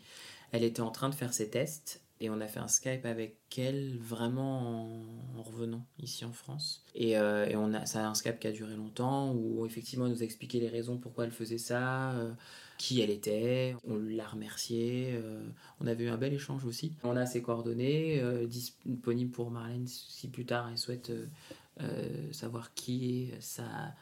[0.52, 3.38] Elle était en train de faire ses tests et on a fait un Skype avec
[3.58, 4.88] elle vraiment
[5.36, 6.84] en, en revenant ici en France.
[6.96, 7.46] Et, euh,
[7.86, 10.70] ça a un Skype qui a duré longtemps où effectivement elle nous a expliqué les
[10.70, 12.32] raisons pourquoi elle faisait ça, euh,
[12.84, 15.42] qui elle était, on l'a remerciée, euh,
[15.80, 16.92] on avait eu un bel échange aussi.
[17.06, 21.10] On a ses coordonnées euh, disponibles pour Marlène si plus tard elle souhaite
[21.80, 23.96] euh, savoir qui est sa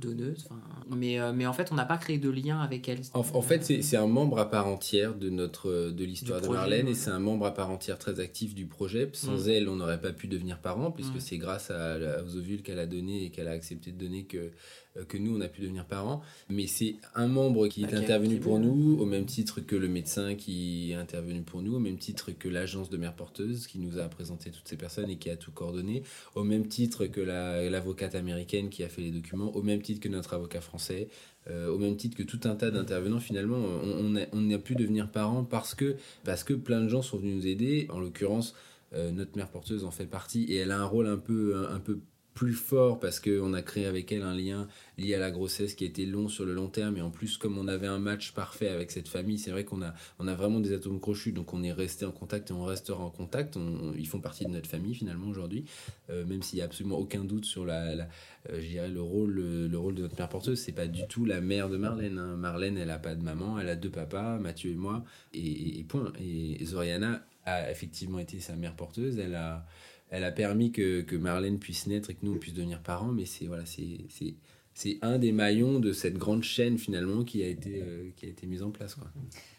[0.00, 0.48] donneuse.
[0.90, 3.00] Mais, euh, mais en fait, on n'a pas créé de lien avec elle.
[3.14, 6.86] En, en fait, c'est un membre à part entière de notre de l'histoire de Marlène
[6.86, 6.92] ouais.
[6.92, 9.08] et c'est un membre à part entière très actif du projet.
[9.12, 9.50] Sans Mm.
[9.50, 11.20] elle, on n'aurait pas pu devenir parents puisque Mm.
[11.20, 14.50] c'est grâce à, aux ovules qu'elle a donné et qu'elle a accepté de donner que
[14.98, 16.22] euh, que nous on a pu devenir parents.
[16.48, 19.88] Mais c'est un membre qui est a intervenu pour nous au même titre que le
[19.88, 23.78] médecin qui est intervenu pour nous, au même titre que l'agence de mère porteuse qui
[23.78, 26.02] nous a présenté toutes ces personnes et qui a tout coordonné,
[26.34, 29.85] au même titre que la- l'avocate américaine qui a fait les documents, au même titre
[29.94, 31.08] que notre avocat français.
[31.48, 35.10] Euh, au même titre que tout un tas d'intervenants, finalement, on, on, a, pu devenir
[35.10, 37.86] parents parce que, parce que plein de gens sont venus nous aider.
[37.90, 38.54] En l'occurrence,
[38.94, 41.78] euh, notre mère porteuse en fait partie et elle a un rôle un peu, un
[41.78, 42.00] peu
[42.36, 44.68] plus fort parce qu'on a créé avec elle un lien
[44.98, 46.96] lié à la grossesse qui était long sur le long terme.
[46.96, 49.82] Et en plus comme on avait un match parfait avec cette famille c'est vrai qu'on
[49.82, 51.32] a, on a vraiment des atomes crochus.
[51.32, 53.56] Donc on est resté en contact et on restera en contact.
[53.56, 55.64] On- on- ils font partie de notre famille finalement aujourd'hui.
[56.10, 58.06] Euh, même s'il y a absolument aucun doute sur la,
[58.50, 61.40] euh, le rôle le, le rôle de notre mère porteuse c'est pas du tout la
[61.40, 62.36] mère de Marlène hein.
[62.36, 65.02] Marlène elle a pas de maman elle a deux papas Mathieu et moi.
[65.34, 66.12] Et- et point.
[66.20, 69.18] Et Zoriana a effectivement été sa mère porteuse.
[69.18, 69.64] Elle a
[70.10, 73.12] elle a permis que, que Marlène puisse naître et que nous on puisse devenir parents
[73.12, 74.34] mais c'est voilà c'est c'est
[74.74, 78.28] c'est un des maillons de cette grande chaîne finalement qui a été euh, qui a
[78.28, 79.08] été mise en place quoi.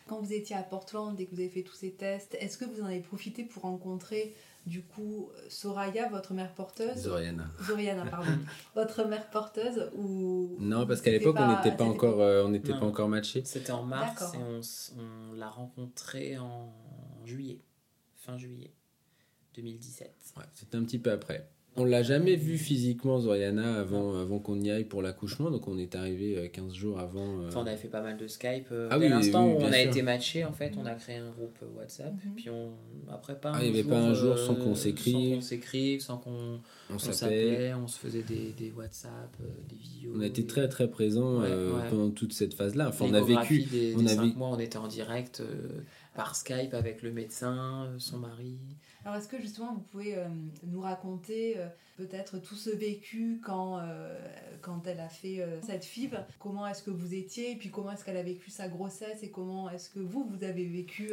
[0.06, 2.64] Quand vous étiez à Portland et que vous avez fait tous ces tests, est-ce que
[2.64, 7.00] vous en avez profité pour rencontrer du coup Soraya, votre mère porteuse?
[7.00, 7.50] Zoriana.
[7.66, 8.32] Zoriana, pardon.
[8.76, 12.74] votre mère porteuse ou Non parce qu'à l'époque on n'était pas encore euh, on n'était
[12.74, 13.42] pas encore matchés.
[13.44, 16.72] C'était en mars et on l'a rencontrée en
[17.26, 17.60] juillet,
[18.16, 18.72] fin juillet
[19.58, 20.12] 2017.
[20.38, 21.50] Ouais, c'était un petit peu après.
[21.80, 25.52] On l'a jamais vu physiquement, Zoriana, avant, avant qu'on y aille pour l'accouchement.
[25.52, 27.46] Donc on est arrivé 15 jours avant.
[27.46, 28.70] Enfin, on avait fait pas mal de Skype.
[28.90, 29.90] Ah Dès oui, l'instant oui, où on a sûr.
[29.92, 32.14] été matchés, en fait, on a créé un groupe WhatsApp.
[32.26, 32.34] Mhm.
[32.36, 32.72] Puis on...
[33.12, 35.14] après, pas Ah, un il y avait jour, pas un jour sans euh, qu'on s'écrive.
[35.30, 36.32] Sans qu'on s'écrive, sans qu'on
[36.90, 37.74] On on s'appelait.
[37.76, 40.14] on se faisait des, des WhatsApp, euh, des vidéos.
[40.16, 41.90] On a été des- très très présents Ouais, euh, ouais.
[41.92, 42.90] pendant toute cette phase-là.
[42.90, 43.66] Enfin, on a vécu.
[43.66, 45.82] Des, on des a vécu- mois, on était en direct euh,
[46.16, 48.58] par Skype avec le médecin, euh, son mari.
[49.08, 50.28] Alors est-ce que justement vous pouvez euh,
[50.64, 54.20] nous raconter euh, peut-être tout ce vécu quand, euh,
[54.62, 57.52] quand elle a fait cette FIV Comment est-ce que vous étiez?
[57.52, 59.24] Et puis comment est-ce qu'elle a vécu sa grossesse?
[59.24, 61.12] Et comment est-ce que vous, vous avez vécu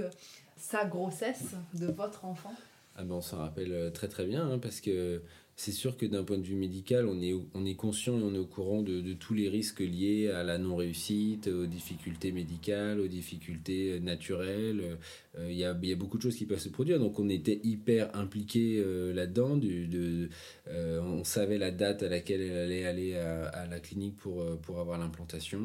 [0.56, 2.52] sa grossesse de votre enfant?
[2.96, 5.22] Ah ben, on s'en rappelle très très bien hein, parce que
[5.54, 8.34] c'est sûr que d'un point de vue médical, on est, on est conscient et on
[8.34, 13.06] est au courant de, tous les risques liés à la non-réussite, aux difficultés médicales, aux
[13.06, 14.98] difficultés naturelles.
[15.38, 18.14] Euh, Il y, a, beaucoup de choses qui peuvent se produire, donc on était hyper
[18.16, 19.60] impliqués euh, là-dedans.
[19.62, 24.42] Euh, on savait la date à laquelle elle allait aller à, la clinique pour,
[24.78, 25.60] avoir l'implantation.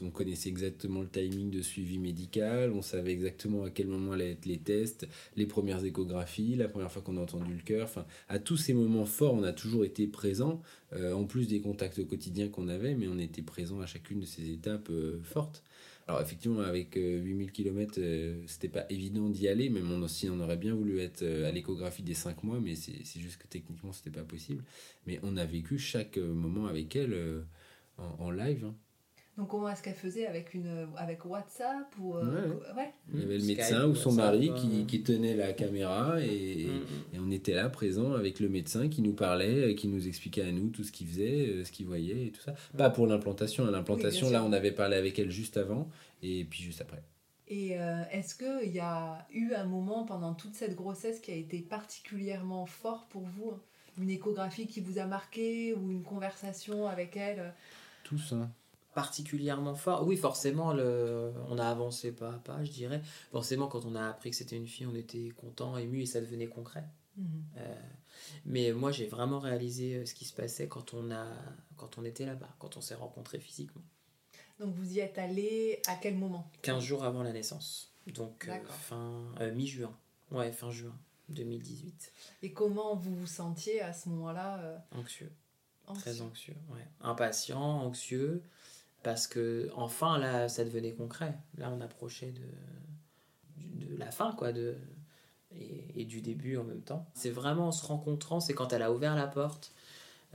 [0.00, 4.32] On, connaissait exactement le timing de suivi médical, on savait exactement à quel moment allaient
[4.32, 7.88] être les tests, les premières échographies, la première fois qu'on a entendu le cœur.
[8.28, 10.60] À tous ces moments forts, on a toujours été présent,
[10.94, 14.50] en plus des contacts quotidiens qu'on avait, mais on était présent à chacune de ces
[14.50, 14.90] étapes
[15.22, 15.62] fortes.
[16.08, 18.00] Alors effectivement, avec euh, 8000 km,
[18.46, 21.52] c'était pas évident d'y aller, même on aussi on aurait bien voulu être euh, à
[21.52, 24.64] l'échographie des 5 mois, mais c'est juste que techniquement c'était pas possible.
[25.06, 27.42] Mais on a vécu chaque euh, moment avec elle euh,
[27.98, 28.64] en, en live.
[28.64, 28.74] hein.
[29.38, 32.74] Donc comment est-ce qu'elle faisait avec, une, avec WhatsApp ou, euh, Ouais.
[32.76, 32.92] ouais.
[33.14, 35.52] Il y avait le Skype, médecin ou son WhatsApp, mari euh, qui, qui tenait la
[35.54, 39.74] caméra et, Mm, et on était là présent avec le médecin qui nous parlait, euh,
[39.74, 42.42] qui nous expliquait à nous tout ce qu'il faisait, euh, ce qu'il voyait et tout
[42.42, 42.54] ça.
[42.76, 43.70] Pas pour l'implantation, hein.
[43.70, 45.88] l'implantation Oui, là on avait parlé avec elle juste avant
[46.22, 47.02] et puis juste après.
[47.48, 51.34] Et euh, est-ce qu'il y a eu un moment pendant toute cette grossesse qui a
[51.34, 53.50] été particulièrement fort pour vous?
[53.50, 53.60] Hein
[54.00, 57.52] Une échographie qui vous a marqué ou une conversation avec elle?
[58.04, 58.50] Tous, hein.
[58.94, 60.06] Particulièrement fort.
[60.06, 61.32] Oui, forcément, le...
[61.48, 63.02] on a avancé pas à pas, je dirais.
[63.30, 66.20] Forcément, quand on a appris que c'était une fille, on était content, ému et ça
[66.20, 66.84] devenait concret.
[67.18, 67.74] Euh,
[68.46, 71.26] mais moi, j'ai vraiment réalisé euh, ce qui se passait quand on, a...
[71.76, 73.82] quand on était là-bas, quand on s'est rencontrés physiquement.
[74.58, 76.50] Donc vous y êtes allé à quel moment?
[76.62, 77.92] 15 jours avant la naissance.
[78.06, 79.96] Donc, euh, fin euh, mi-juin.
[80.30, 80.96] Ouais, fin juin
[81.28, 82.12] 2018.
[82.42, 85.32] Et comment vous vous sentiez à ce moment-là Anxieux.
[85.86, 86.86] anxieux Très anxieux, ouais.
[87.00, 88.42] Impatient, anxieux,
[89.02, 91.34] parce que enfin là, ça devenait concret.
[91.58, 94.76] Là, on approchait de, de la fin, quoi, de,
[95.94, 97.06] et, du début en même temps.
[97.14, 99.72] C'est vraiment en se rencontrant, c'est quand elle a ouvert la porte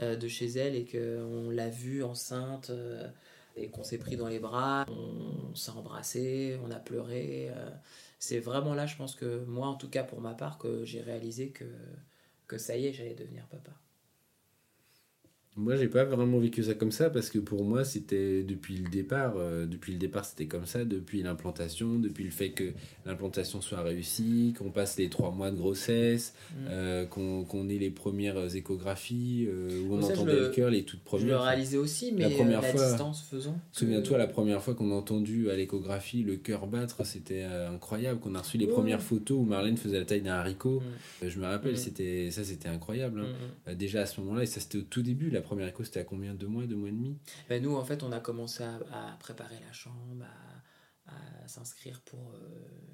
[0.01, 3.07] euh, de chez elle et qu'on l'a vue enceinte euh,
[3.55, 7.49] et qu'on s'est pris dans les bras, on, s'est embrassé, on a pleuré.
[7.51, 7.69] euh.
[8.19, 11.01] c'est vraiment là, je pense que moi, en tout cas pour ma part, que j'ai
[11.01, 11.65] réalisé que,
[12.47, 13.71] que ça y est, j'allais devenir papa.
[15.57, 18.89] Moi, j'ai pas vraiment vécu ça comme ça parce que pour moi, c'était depuis le
[18.89, 19.33] départ.
[19.37, 20.85] euh, depuis le départ, c'était comme ça.
[20.85, 22.73] Depuis l'implantation, depuis le fait que
[23.07, 26.55] l'implantation soit réussie, qu'on passe les trois mois de grossesse, Mm.
[26.69, 30.83] euh, qu'on ait les premières échographies euh, où on Ça, entendait le- le cœur, les
[30.83, 31.41] toutes Je le premières.
[31.41, 33.57] réalisais aussi, mais La première la fois- distance faisant.
[33.71, 38.19] Souviens-toi, la première fois qu'on a entendu à l'échographie le cœur battre, c'était incroyable.
[38.19, 40.81] Qu'on a reçu les premières photos où Marlène faisait la taille d'un haricot.
[41.23, 41.27] Mm.
[41.29, 41.77] Je me rappelle, Mm.
[41.77, 43.21] c'était ça, c'était incroyable.
[43.21, 43.71] hein.
[43.71, 45.29] Mm, Déjà à ce moment-là, et ça c'était au tout début.
[45.29, 46.33] La première écho, c'était à combien?
[46.35, 47.17] Deux mois, deux mois et demi?
[47.49, 50.25] Ben, nous, en fait, on a commencé à, à préparer la chambre,
[51.07, 51.11] à,
[51.43, 52.39] à s'inscrire pour euh,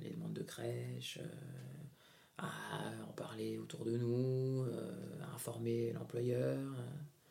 [0.02, 1.28] les demandes de crèche, euh,
[2.38, 6.60] à en parler autour de nous, euh, à informer l'employeur.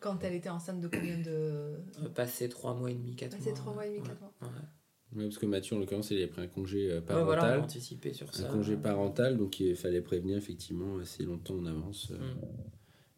[0.01, 1.77] Quand elle était enceinte de combien de...
[2.15, 3.59] passer trois mois et demi, quatre Passer mois.
[3.59, 4.33] trois mois et demi, ouais, quatre mois.
[4.43, 5.19] ouais.
[5.19, 7.25] Ouais, parce que Mathieu, en l'occurrence, il avait pris un congé Ouais, parental.
[7.27, 8.49] voilà, on a anticipé sur ça.
[8.49, 12.11] un congé parental, donc il fallait prévenir effectivement assez longtemps en avance.
[12.11, 12.17] Mm.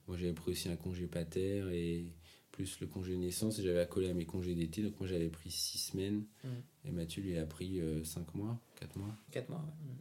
[0.08, 2.06] Moi, j'avais pris aussi un congé pater et
[2.52, 4.82] plus le congé naissance, et j'avais accolé à mes congés d'été.
[4.82, 6.48] Donc, moi, j'avais pris six semaines Mm.
[6.84, 9.16] et Mathieu, lui, a pris euh, cinq mois, quatre mois.
[9.32, 9.92] Quatre mois, ouais.
[9.92, 9.98] Mm.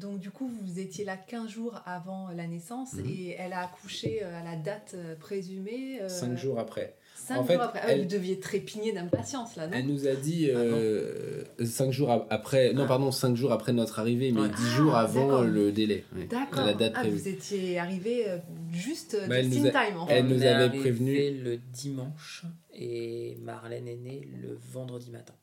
[0.00, 3.06] Donc du coup, vous étiez là 15 jours avant la naissance Mhm.
[3.08, 6.02] et elle a accouché euh, à la date euh, présumée.
[6.02, 6.98] euh, Cinq jours après.
[7.16, 7.80] Cinq En fait, jours après.
[7.82, 12.26] Ah, elle- Vous deviez trépigner d'impatience là, non Elle nous a dit euh, cinq jours
[12.30, 12.88] après, non Ah.
[12.88, 16.04] pardon, cinq jours après notre arrivée, mais dix Ah, jours avant le délai.
[16.16, 16.60] ouais, D'accord.
[16.60, 17.16] à la date ah, prévue.
[17.16, 18.38] vous étiez arrivé euh,
[18.72, 20.12] juste Bah, elle just nous in a- time en fait.
[20.14, 21.42] Elle nous avait prévenu.
[21.42, 25.34] le dimanche et Marlène est née le vendredi matin.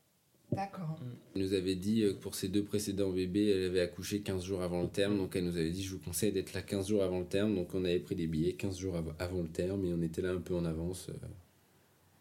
[0.51, 0.99] D'accord.
[1.35, 4.43] Elle nous avait dit euh, que pour ses deux précédents bébés, elle avait accouché 15
[4.43, 5.17] jours avant le terme.
[5.17, 7.55] Donc elle nous avait dit Je vous conseille d'être là 15 jours avant le terme.
[7.55, 10.21] Donc on avait pris des billets 15 jours av- avant le terme et on était
[10.21, 11.07] là un peu en avance.
[11.09, 11.13] euh.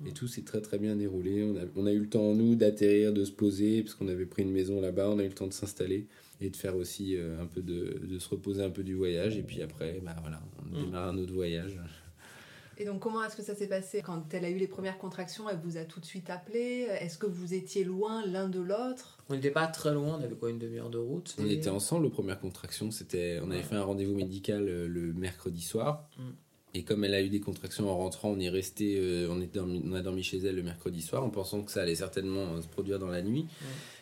[0.06, 1.44] Et tout s'est très très bien déroulé.
[1.44, 4.26] On a, on a eu le temps, nous, d'atterrir, de se poser, parce qu'on avait
[4.26, 5.08] pris une maison là-bas.
[5.10, 6.06] On a eu le temps de s'installer
[6.40, 9.36] et de faire aussi euh, un peu de, de se reposer un peu du voyage.
[9.36, 10.84] Et puis après, bah voilà, on Mm.
[10.86, 11.78] démarre un autre voyage.
[12.78, 15.48] Et donc, comment est-ce que ça s'est passé Quand elle a eu les premières contractions,
[15.48, 16.86] elle vous a tout de suite appelé?
[17.00, 19.18] Est-ce que vous étiez loin l'un de l'autre?
[19.28, 21.36] On n'était pas très loin, on avait quoi, une demi-heure de route?
[21.38, 22.90] On était ensemble aux premières contractions.
[22.90, 23.62] C'était, on avait Ouais.
[23.62, 26.08] fait un rendez-vous médical euh, le mercredi soir.
[26.18, 26.22] Mm.
[26.74, 29.54] Et comme elle a eu des contractions en rentrant, on est resté, euh, on, est
[29.54, 32.54] dormi- on a dormi chez elle le mercredi soir en pensant que ça allait certainement
[32.54, 33.44] euh, se produire dans la nuit.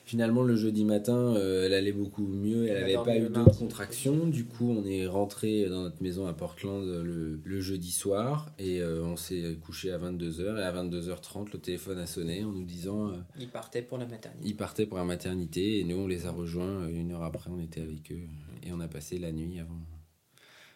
[0.05, 2.67] Finalement, le jeudi matin, euh, elle allait beaucoup mieux.
[2.69, 4.27] Elle n'avait pas eu d'autres contractions.
[4.29, 8.83] Du coup, on est rentré dans notre maison à Portland le, le jeudi soir et
[8.85, 10.59] on s'est couché à 22h.
[10.59, 14.07] Et à 22h30, le téléphone a sonné en nous disant euh, Il partait pour la
[14.07, 14.49] maternité.
[14.49, 16.89] ils partaient pour la maternité et nous, on les a rejoints.
[16.89, 18.21] Une heure après, on était avec eux
[18.65, 19.79] et on a passé la nuit avant.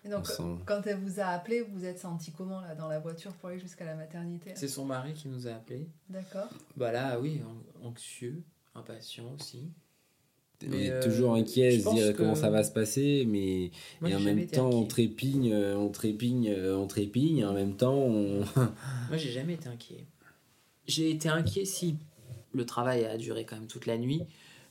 [0.05, 0.63] Et donc, Ensemble.
[0.67, 3.49] quand elle vous a appelé, vous vous êtes senti comment là dans la voiture pour
[3.49, 5.89] aller jusqu'à la maternité C'est son mari qui nous a appelés.
[6.11, 6.49] D'accord.
[6.77, 7.41] Bah là, oui,
[7.83, 8.43] an- anxieux,
[8.75, 9.71] impatient aussi.
[10.63, 13.71] on Mais, est euh, toujours inquiet, se dire comment ça va se passer, mais
[14.03, 17.39] Moi, et en même temps, on trépigne, on trépigne, on trépigne.
[17.39, 18.41] Et en même temps, on...
[19.09, 20.07] Moi, j'ai jamais été inquiet.
[20.87, 21.97] J'ai été inquiet si
[22.53, 24.23] le travail a duré quand même toute la nuit.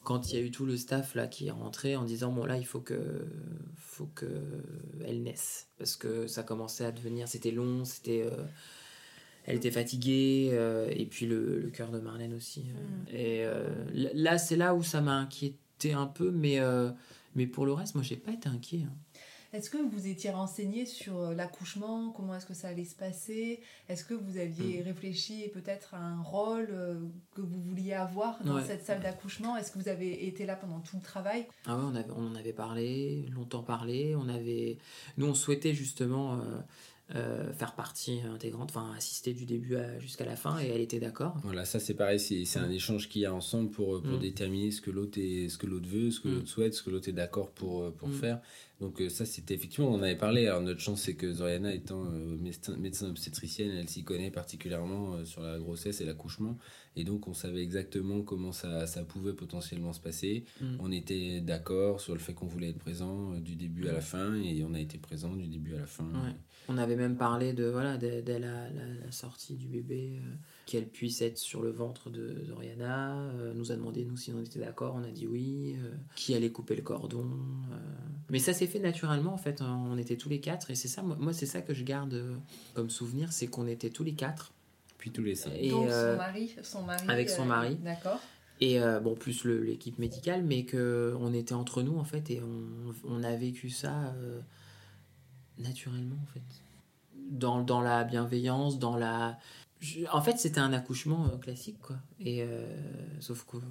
[0.03, 2.45] Quand il y a eu tout le staff là qui est rentré en disant bon
[2.45, 3.25] là il faut que
[3.77, 4.25] faut que
[5.05, 8.43] elle naisse parce que ça commençait à devenir c'était long c'était euh,
[9.45, 13.11] elle était fatiguée euh, et puis le, le cœur de Marlène aussi euh.
[13.17, 16.59] et euh, l- là c'est là où ça m'a inquiété un peu mais
[17.35, 18.93] mais pour le reste moi j'ai pas été inquiet hein.
[19.53, 22.09] Est-ce que vous étiez renseigné sur euh, l'accouchement?
[22.09, 23.61] Comment est-ce que ça allait se passer?
[23.87, 24.83] Est-ce que vous aviez Mm.
[24.85, 26.95] réfléchi peut-être à un rôle euh,
[27.35, 28.63] que vous vouliez avoir dans Ouais.
[28.65, 29.55] cette salle d'accouchement?
[29.55, 31.45] Est-ce que vous avez été là pendant tout le travail?
[31.67, 34.15] Ah ouais, on, avait, on en avait parlé, longtemps parlé.
[34.15, 34.77] On avait,
[35.17, 36.59] nous, on souhaitait justement euh,
[37.15, 41.35] euh, faire partie intégrante, enfin assister du début jusqu'à la fin, et elle était d'accord.
[41.43, 44.19] Voilà, ça c'est pareil, c'est un échange qu'il y a ensemble pour, pour Mm.
[44.19, 46.33] déterminer ce que l'autre est- ce que l'autre veut, ce que Mm.
[46.35, 48.13] l'autre souhaite, ce que l'autre est d'accord pour, euh, pour Mm.
[48.13, 48.41] faire.
[48.79, 50.47] Donc euh, ça c'était effectivement, on en avait parlé.
[50.47, 55.15] Alors notre chance c'est que Zoriana étant euh, médecin, médecin obstétricienne, elle s'y connaît particulièrement
[55.15, 56.57] euh, sur la grossesse et l'accouchement.
[56.95, 60.45] Et donc on savait exactement comment ça, ça pouvait potentiellement se passer.
[60.79, 64.01] On était d'accord sur le fait qu'on voulait être présent euh, du début à la
[64.01, 66.05] fin et on a été présent du début à la fin.
[66.05, 66.35] Ouais.
[66.69, 70.35] On avait même parlé de voilà dès, dès la, la- la sortie du bébé, euh,
[70.65, 73.19] qu'elle puisse être sur le ventre de Zoriana.
[73.31, 75.75] euh, nous a demandé nous si on était d'accord, on a dit oui.
[75.83, 77.25] euh, qui allait couper le cordon.
[77.71, 77.75] euh.
[78.29, 79.61] Mais ça s'est fait naturellement en fait.
[79.61, 81.01] hein, On était tous les quatre et c'est ça.
[81.03, 82.23] Moi, moi, c'est ça que je garde
[82.73, 84.53] comme souvenir, c'est qu'on était tous les quatre.
[84.97, 85.51] Puis tous les cinq.
[85.59, 87.05] Et, Donc euh, son mari, son mari.
[87.09, 87.75] avec son mari.
[87.75, 88.21] D'accord.
[88.61, 92.41] Et euh, bon, plus l'équipe médicale, mais que on était entre nous en fait et
[92.41, 94.39] on, on a vécu ça euh,
[95.57, 96.41] naturellement en fait.
[97.29, 99.39] Dans, dans la bienveillance, dans la.
[99.79, 101.97] je- en fait, c'était un accouchement euh, classique quoi.
[102.19, 102.65] Et euh,
[103.19, 103.61] sauf qu'on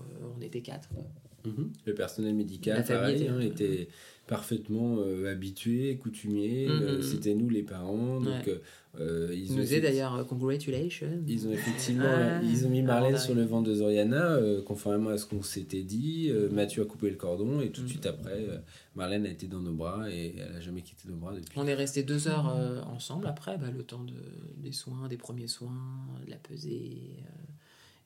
[0.40, 0.88] était quatre.
[0.88, 1.04] quoi.
[1.44, 1.72] Mhm.
[1.84, 3.88] Le personnel médical, La famille pareil, était- hein, était
[4.32, 6.66] parfaitement euh, habitué, coutumier.
[6.68, 7.02] euh, Mhm.
[7.02, 8.20] C'était nous les parents.
[8.20, 8.60] Donc, Ouais.
[9.00, 11.06] euh, ils, nous disaient effecti- d'ailleurs euh, congratulations.
[11.28, 15.10] Ils ont effectivement Ah, ils ont mis Marlène sur le ventre de Zoriana, euh, conformément
[15.10, 16.28] à ce qu'on s'était dit.
[16.30, 17.90] Euh, Mathieu a coupé le cordon et tout de Mhm.
[17.92, 18.58] suite après, euh,
[18.94, 21.58] Marlène a été dans nos bras et elle a jamais quitté nos bras depuis.
[21.58, 24.14] On est resté deux heures euh, ensemble après, bah, le temps de,
[24.56, 25.78] des soins, des premiers soins,
[26.24, 27.51] de la pesée, euh,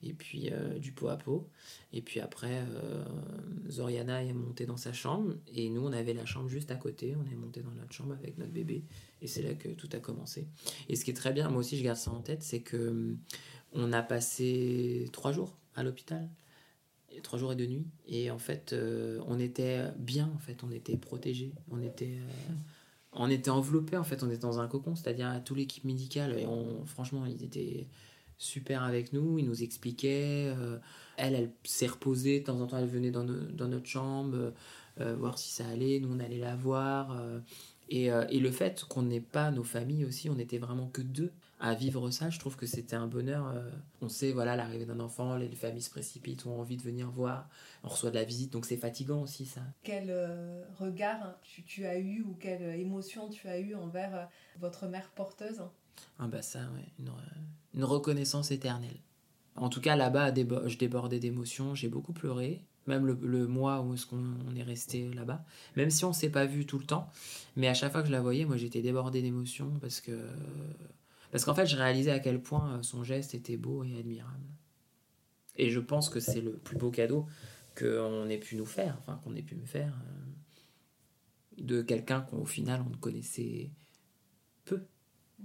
[0.09, 1.49] et puis euh, du pot à pot.
[1.92, 3.05] Et puis après, euh,
[3.69, 7.14] Zoriana est montée dans sa chambre, et nous, on avait la chambre juste à côté.
[7.16, 8.85] On est monté dans notre chambre avec notre bébé,
[9.23, 10.47] et c'est là que tout a commencé.
[10.88, 12.88] Et ce qui est très bien, moi aussi je garde ça en tête, c'est que
[12.88, 13.19] hum,
[13.73, 16.29] on a passé trois jours à l'hôpital.
[17.23, 17.87] Trois jours et deux nuits.
[18.07, 21.55] Et en fait, euh, on était bien, en fait, on était protégés.
[21.71, 22.19] On était.
[23.12, 26.38] on était enveloppé en fait, on était dans un cocon, c'est-à-dire à toute l'équipe médicale.
[26.38, 26.47] Et
[26.85, 27.87] franchement, ils étaient
[28.38, 30.53] super avec nous, ils nous expliquaient.
[30.57, 30.79] euh,
[31.16, 34.53] elle, elle s'est reposée, de temps en temps, elle venait dans, no- dans notre chambre,
[35.01, 36.01] euh, voir si ça allait.
[36.01, 37.12] Nous, on allait la voir.
[37.18, 37.40] euh,
[37.88, 41.33] et, euh, le fait qu'on n'ait pas nos familles aussi, on n'était vraiment que deux
[41.61, 43.49] à vivre ça, je trouve que c'était un bonheur.
[43.49, 43.70] euh,
[44.03, 47.49] on sait, voilà, l'arrivée d'un enfant, les familles se précipitent, ont envie de venir voir,
[47.83, 49.62] on reçoit de la visite, donc c'est fatigant aussi ça.
[49.83, 54.25] Quel euh, regard tu, as eu ou quelle émotion tu as eu envers euh,
[54.59, 55.62] votre mère porteuse?
[56.19, 58.97] Bah ça, ouais, une, re- une reconnaissance éternelle.
[59.57, 63.95] En tout cas, là-bas, je débordais d'émotions, j'ai beaucoup pleuré, même le, le mois où
[63.95, 65.45] est-ce qu'on on est resté là-bas,
[65.77, 67.11] même si on s'est pas vu tout le temps,
[67.57, 70.13] mais à chaque fois que je la voyais, moi j'étais débordé d'émotions parce que
[71.31, 74.47] parce qu'en fait, je réalisais à quel point euh, son geste était beau et admirable.
[75.57, 77.27] Et je pense que c'est le plus beau cadeau
[77.79, 79.93] qu'on ait pu nous faire, enfin qu'on ait pu me faire,
[81.59, 83.71] euh, de quelqu'un qu'au final on ne connaissait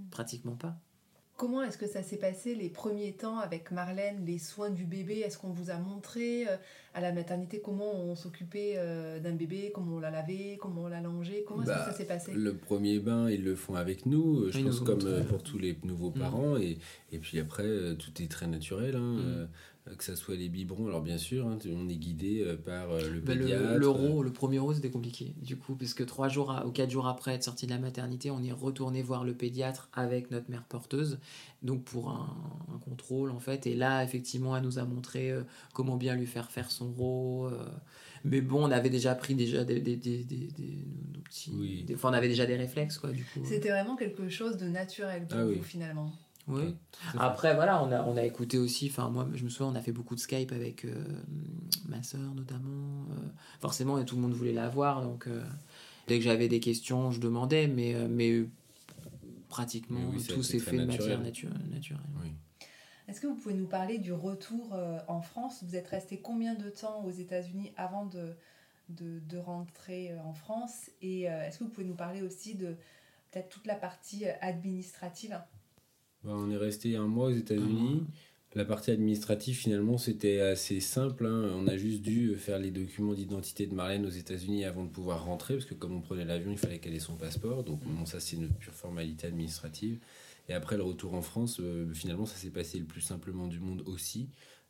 [0.09, 0.75] pratiquement pas.
[1.37, 5.21] Comment est-ce que ça s'est passé les premiers temps avec Marlène, les soins du bébé?
[5.21, 6.55] Est-ce qu'on vous a montré euh,
[6.93, 10.87] à la maternité comment on s'occupait euh, d'un bébé, comment on l'a lavé, comment on
[10.87, 11.43] l'a langé?
[11.47, 12.31] Comment est-ce que Bah, ça s'est passé?
[12.33, 15.41] Le premier bain, ils le font avec nous, euh, je Ils pense comme euh, pour
[15.41, 16.19] tous les nouveaux Mm.
[16.19, 16.57] parents.
[16.57, 16.77] Et,
[17.11, 19.47] et puis après, euh, tout est très naturel, hein, Mm.
[19.87, 20.87] Euh, que ça soit les biberons.
[20.87, 23.77] Alors bien sûr, hein, on est guidé euh, par euh, le Bah, le, pédiatre.
[23.79, 26.71] le ro- le premier rose c'était compliqué du coup parce que trois jours à- ou
[26.71, 30.29] quatre jours après être sorti de la maternité on est retourné voir le pédiatre avec
[30.31, 31.19] notre mère porteuse
[31.63, 32.29] donc pour un,
[32.73, 36.27] un contrôle en fait et là effectivement elle nous a montré euh, comment bien lui
[36.27, 37.65] faire faire son ro euh,
[38.23, 41.83] mais bon on avait déjà pris déjà des, des, des, des- des- nos petits Oui.
[41.83, 44.67] des- enfin on avait déjà des réflexes quoi du coup C'était vraiment quelque chose de
[44.67, 45.55] naturel pour Ah oui.
[45.55, 46.11] vous finalement.
[46.51, 46.75] Oui.
[47.17, 49.81] Après, voilà, on a, on a écouté aussi, enfin, moi, je me souviens, on a
[49.81, 50.93] fait beaucoup de Skype avec euh,
[51.87, 53.05] ma soeur, notamment.
[53.11, 53.27] euh,
[53.59, 55.43] forcément, et tout le monde voulait la voir, donc euh,
[56.07, 58.45] dès que j'avais des questions, je demandais, mais, euh, mais
[59.49, 61.53] pratiquement, Mais oui, tout s'est fait de matière naturel.
[61.53, 62.01] natu- naturelle.
[62.23, 62.33] Oui.
[63.07, 65.63] Est-ce que vous pouvez nous parler du retour euh, en France?
[65.63, 68.33] Vous êtes resté combien de temps aux États-Unis avant de,
[68.89, 70.89] de, de rentrer euh, en France?
[71.01, 72.77] Et euh, est-ce que vous pouvez nous parler aussi de
[73.31, 75.37] peut-être toute la partie administrative?
[76.23, 78.03] Bah, on est resté un mois aux États-Unis.
[78.53, 81.25] La partie administrative, finalement, c'était assez simple.
[81.25, 81.51] hein.
[81.55, 85.23] On a juste dû faire les documents d'identité de Marlène aux États-Unis avant de pouvoir
[85.23, 87.63] rentrer, parce que comme on prenait l'avion, il fallait qu'elle ait son passeport.
[87.63, 89.99] Donc, bon, ça, c'est une pure formalité administrative.
[90.49, 93.59] Et après le retour en France, euh, finalement, ça s'est passé le plus simplement du
[93.61, 94.27] monde aussi.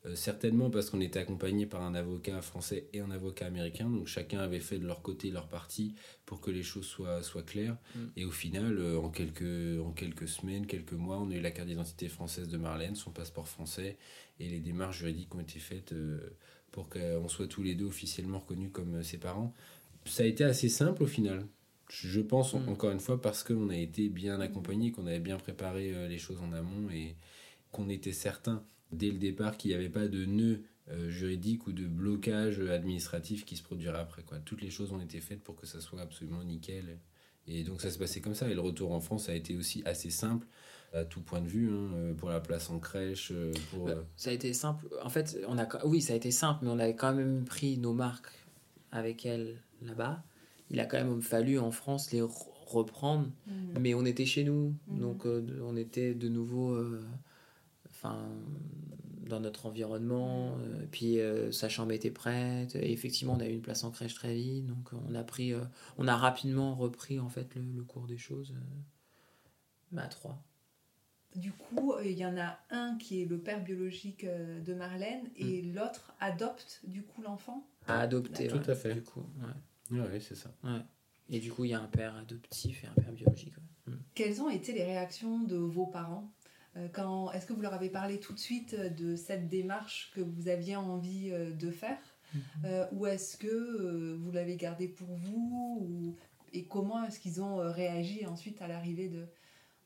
[0.08, 3.88] Euh, certainement parce qu'on était accompagné par un avocat français et un avocat américain.
[3.88, 5.94] Donc, chacun avait fait de leur côté leur partie
[6.26, 7.78] pour que les choses soient, soient claires.
[7.96, 8.00] Mm.
[8.18, 11.52] Et au final, euh, en quelques, en quelques semaines, quelques mois, on a eu la
[11.52, 13.98] carte d'identité française de Marlène, son passeport français,
[14.40, 16.20] et les démarches juridiques ont été faites euh,
[16.72, 19.54] pour qu'on soit tous les deux officiellement reconnus comme ses parents.
[20.06, 21.46] Ça a été assez simple au final.
[21.90, 22.70] Je pense, en- Mm.
[22.70, 26.40] encore une fois, parce qu'on a été bien accompagnés, qu'on avait bien préparé les choses
[26.42, 27.16] en amont et
[27.72, 31.72] qu'on était certain dès le départ qu'il n'y avait pas de nœud euh, juridique ou
[31.72, 34.24] de blocage administratif qui se produirait après.
[34.24, 34.40] Quoi.
[34.40, 37.00] Toutes les choses ont été faites pour que ça soit absolument nickel.
[37.48, 38.50] Et donc ça se passait comme ça.
[38.50, 40.48] Et le retour en France a été aussi assez simple
[40.94, 43.86] à tout point de vue, hein, euh, pour la place en crèche, euh, pour...
[43.86, 44.88] Bah, ça a été simple.
[45.04, 47.78] En fait, on a, oui, ça a été simple, mais on avait quand même pris
[47.78, 48.34] nos marques
[48.92, 50.22] avec elle là-bas.
[50.70, 53.30] Il a quand même fallu en France les re- reprendre
[53.80, 55.00] mais on était chez nous Mhm.
[55.00, 57.02] donc euh, on était de nouveau euh,
[58.04, 58.28] enfin
[59.28, 63.54] dans notre environnement euh, puis euh, sa chambre était prête et effectivement on a eu
[63.54, 65.62] une place en crèche très vite donc euh, on a pris euh,
[65.98, 68.82] on a rapidement repris en fait le, le cours des choses euh,
[69.92, 70.44] bah, à trois
[71.36, 74.74] Du coup, euh, il y en a un qui est le père biologique euh, de
[74.74, 77.66] Marlène et l'autre adopte du coup l'enfant?
[77.88, 78.94] à adopter Tout ouais, à fait.
[78.96, 79.24] du coup
[79.92, 80.20] ouais.
[80.20, 80.52] C'est ça.
[81.30, 83.54] et du coup il y a un père adoptif et un père biologique
[83.88, 83.94] ouais.
[83.94, 84.00] Mm.
[84.14, 86.30] Quelles ont été les réactions de vos parents?
[86.94, 90.22] Quand Est-ce que vous leur avez parlé tout de suite euh, de cette démarche que
[90.22, 91.98] vous aviez envie euh, de faire?
[92.64, 96.16] Euh, Ou est-ce que euh, vous l'avez gardé pour vous ou...
[96.54, 99.26] Et comment est-ce qu'ils ont euh, réagi ensuite à l'arrivée de,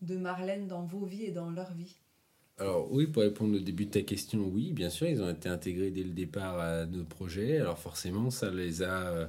[0.02, 1.98] de Marlène dans vos vies et dans leur vie?
[2.58, 5.50] Alors oui, pour répondre au début de ta question, oui, bien sûr, ils ont été
[5.50, 7.60] intégrés dès le départ à nos projets.
[7.60, 9.28] Alors forcément, ça les a, euh,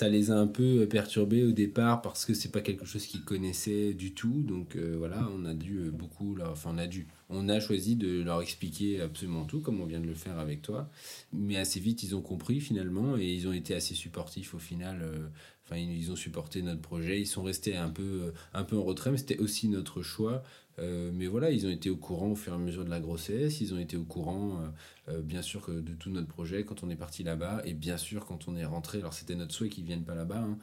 [0.00, 3.22] ça les a un peu perturbés au départ parce que c'est pas quelque chose qu'ils
[3.22, 4.42] connaissaient du tout.
[4.42, 6.52] Donc euh, voilà, on a dû euh, beaucoup, leur...
[6.52, 10.00] enfin on a dû, on a choisi de leur expliquer absolument tout, comme on vient
[10.00, 10.90] de le faire avec toi.
[11.32, 15.00] Mais assez vite, ils ont compris finalement et ils ont été assez supportifs au final.
[15.02, 15.28] euh,
[15.64, 17.20] Enfin, ils ont supporté notre projet.
[17.20, 20.42] Ils sont restés un peu, euh, un peu en retrait, mais c'était aussi notre choix.
[20.80, 23.00] Euh, mais voilà, ils ont été au courant au fur et à mesure de la
[23.00, 24.60] grossesse, ils ont été au courant,
[25.24, 28.24] bien sûr, que de tout notre projet quand on est parti là-bas, et bien sûr
[28.24, 28.98] quand on est rentré.
[28.98, 30.58] Alors c'était notre souhait qu'ils viennent pas là-bas, hein,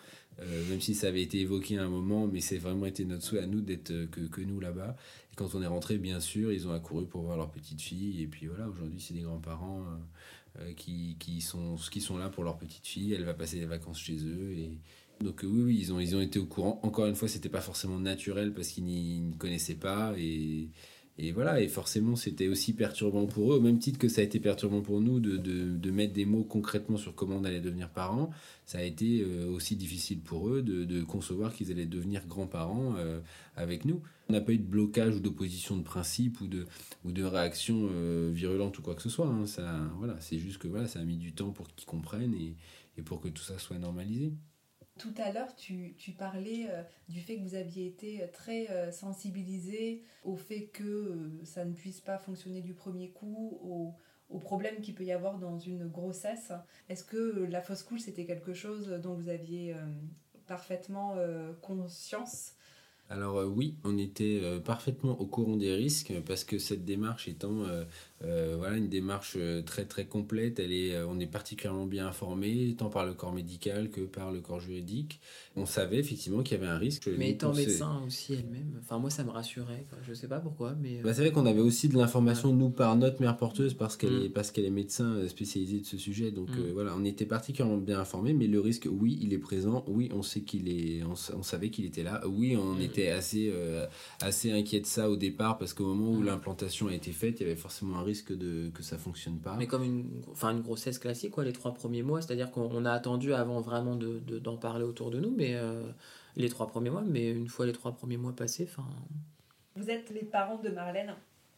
[0.70, 3.41] même si ça avait été évoqué à un moment, mais c'est vraiment été notre souhait
[3.41, 4.95] à nous d'être que nous là-bas.
[5.38, 8.25] Quand on est rentré, bien sûr, ils ont accouru pour voir leur petite fille, et
[8.25, 12.43] puis voilà, aujourd'hui c'est des grands-parents euh, euh, qui, qui, sont, qui sont là pour
[12.43, 14.79] leur petite fille, elle va passer des vacances chez eux, et,
[15.23, 16.79] donc euh, oui, oui, ils ont, ils ont été au courant.
[16.81, 20.69] Encore une fois, c'était pas forcément naturel parce qu'ils n'y connaissaient pas et,
[21.33, 21.61] voilà.
[21.61, 24.81] Et forcément, c'était aussi perturbant pour eux, au même titre que ça a été perturbant
[24.81, 28.29] pour nous de, de, de mettre des mots concrètement sur comment on allait devenir parents.
[28.65, 32.95] Ça a été aussi difficile pour eux de, de concevoir qu'ils allaient devenir grands-parents
[33.55, 34.01] avec nous.
[34.30, 36.65] On n'a pas eu de blocage ou d'opposition de principe ou de,
[37.05, 39.28] ou de réaction euh, virulente ou quoi que ce soit.
[39.28, 39.45] hein.
[39.45, 42.55] Ça, voilà, c'est juste que voilà, ça a mis du temps pour qu'ils comprennent et,
[43.03, 44.34] pour que tout ça soit normalisé.
[44.97, 48.67] Tout à l'heure, tu, tu parlais euh, du fait que vous aviez été euh, très
[48.71, 48.91] euh,
[50.23, 53.93] au fait que ça ne puisse pas fonctionner du premier coup, au,
[54.30, 56.51] aux problèmes qu'il peut y avoir dans une grossesse.
[56.89, 59.75] Est-ce que la fausse couche, c'était quelque chose dont vous aviez
[60.47, 61.15] parfaitement
[61.61, 62.57] conscience?
[63.10, 67.64] Alors oui, on était parfaitement au courant des risques parce que cette démarche étant
[68.26, 70.59] euh, voilà, une démarche euh, très très complète.
[70.59, 74.32] Elle est, euh, on est particulièrement bien informé, tant par le corps médical que par
[74.32, 75.20] le corps juridique.
[75.55, 77.07] On savait effectivement qu'il y avait un risque.
[77.15, 79.86] Mais étant médecin aussi elle-même, enfin moi ça me rassurait.
[80.07, 81.01] Je sais pas pourquoi, mais.
[81.03, 84.13] Bah, c'est vrai qu'on avait aussi de l'information nous par notre mère porteuse parce qu'elle
[84.13, 84.26] mm.
[84.26, 86.32] est parce qu'elle est médecin spécialisé de ce sujet.
[86.32, 86.72] Donc mm.
[86.74, 89.86] voilà, on était particulièrement bien informé, mais le risque, oui, il est présent.
[89.88, 92.24] Oui, on sait qu'il est, on, savait qu'il était là.
[92.28, 92.82] Oui, on mm.
[92.82, 93.53] était assez
[94.22, 97.43] assez inquiet de ça au départ parce qu'au moment où l'implantation a été faite, il
[97.43, 99.55] y avait forcément un risque de, que ça fonctionne pas.
[99.55, 102.91] Mais comme une, enfin une grossesse classique, quoi, les trois premiers mois, c'est-à-dire qu'on a
[102.91, 105.84] attendu avant vraiment d'en de, d'en parler autour de nous, mais euh,
[106.36, 108.88] les trois premiers mois, mais une fois les trois premiers mois passés, enfin.
[109.76, 111.14] Vous êtes les parents de Marlène.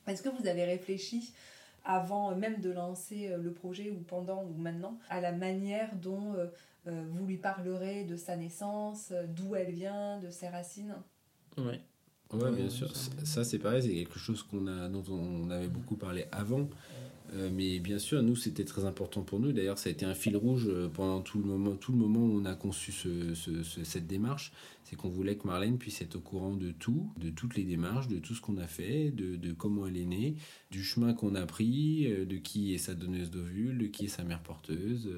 [0.07, 1.33] Est-ce que vous avez réfléchi
[1.85, 6.33] avant même de lancer euh, le projet ou pendant ou maintenant à la manière dont
[6.35, 6.47] euh,
[6.85, 10.95] vous lui parlerez de sa naissance, d'où elle vient, de ses racines?
[11.57, 11.79] Oui.
[12.33, 12.91] Ouais, bien sûr.
[13.23, 16.69] Ça, c'est pareil, c'est quelque chose qu'on a, dont on avait beaucoup parlé avant.
[17.35, 19.51] Euh, mais bien sûr, nous, c'était très important pour nous.
[19.51, 22.19] D'ailleurs, ça a été un fil rouge euh, pendant tout le moment, tout le moment
[22.19, 24.51] où on a conçu ce, ce, cette démarche.
[24.83, 28.07] C'est qu'on voulait que Marlène puisse être au courant de tout, de toutes les démarches,
[28.07, 30.35] de tout ce qu'on a fait, de, de, comment elle est née,
[30.71, 34.09] du chemin qu'on a pris, euh, de qui est sa donneuse d'ovules, de qui est
[34.09, 35.09] sa mère porteuse.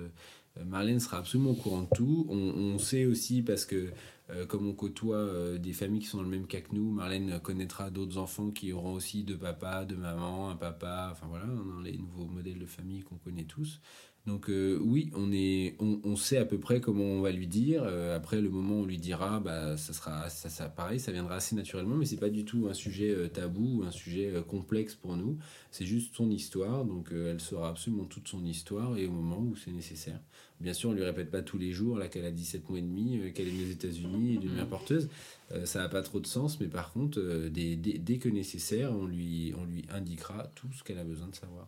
[0.66, 2.28] Marlène sera absolument au courant de tout.
[2.30, 3.92] On, sait aussi parce que
[4.30, 6.92] euh, comme on côtoie euh, des familles qui sont dans le même cas que nous,
[6.92, 11.46] Marlène connaîtra d'autres enfants qui auront aussi deux papas, deux mamans, un papa, enfin voilà,
[11.46, 13.80] dans les nouveaux modèles de famille qu'on connaît tous.
[14.28, 17.84] Donc euh, oui, on, est, on, sait à peu près comment on va lui dire.
[18.16, 21.36] après, le moment où on lui dira, bah, ça sera ça, ça, pareil, ça viendra
[21.36, 25.38] assez naturellement, mais c'est pas du tout un sujet tabou, un sujet complexe pour nous.
[25.72, 29.56] C'est juste son histoire, donc elle saura absolument toute son histoire et au moment où
[29.56, 30.20] c'est nécessaire.
[30.62, 32.84] Bien sûr, on lui répète pas tous les jours là qu'elle a 17 mois et
[32.84, 35.10] demi, euh, qu'elle est née aux États-Unis, d'une mère porteuse.
[35.52, 38.92] Euh, ça n'a pas trop de sens, mais par contre, euh, dès, dès, que nécessaire,
[38.94, 41.68] on lui, on lui indiquera tout ce qu'elle a besoin de savoir.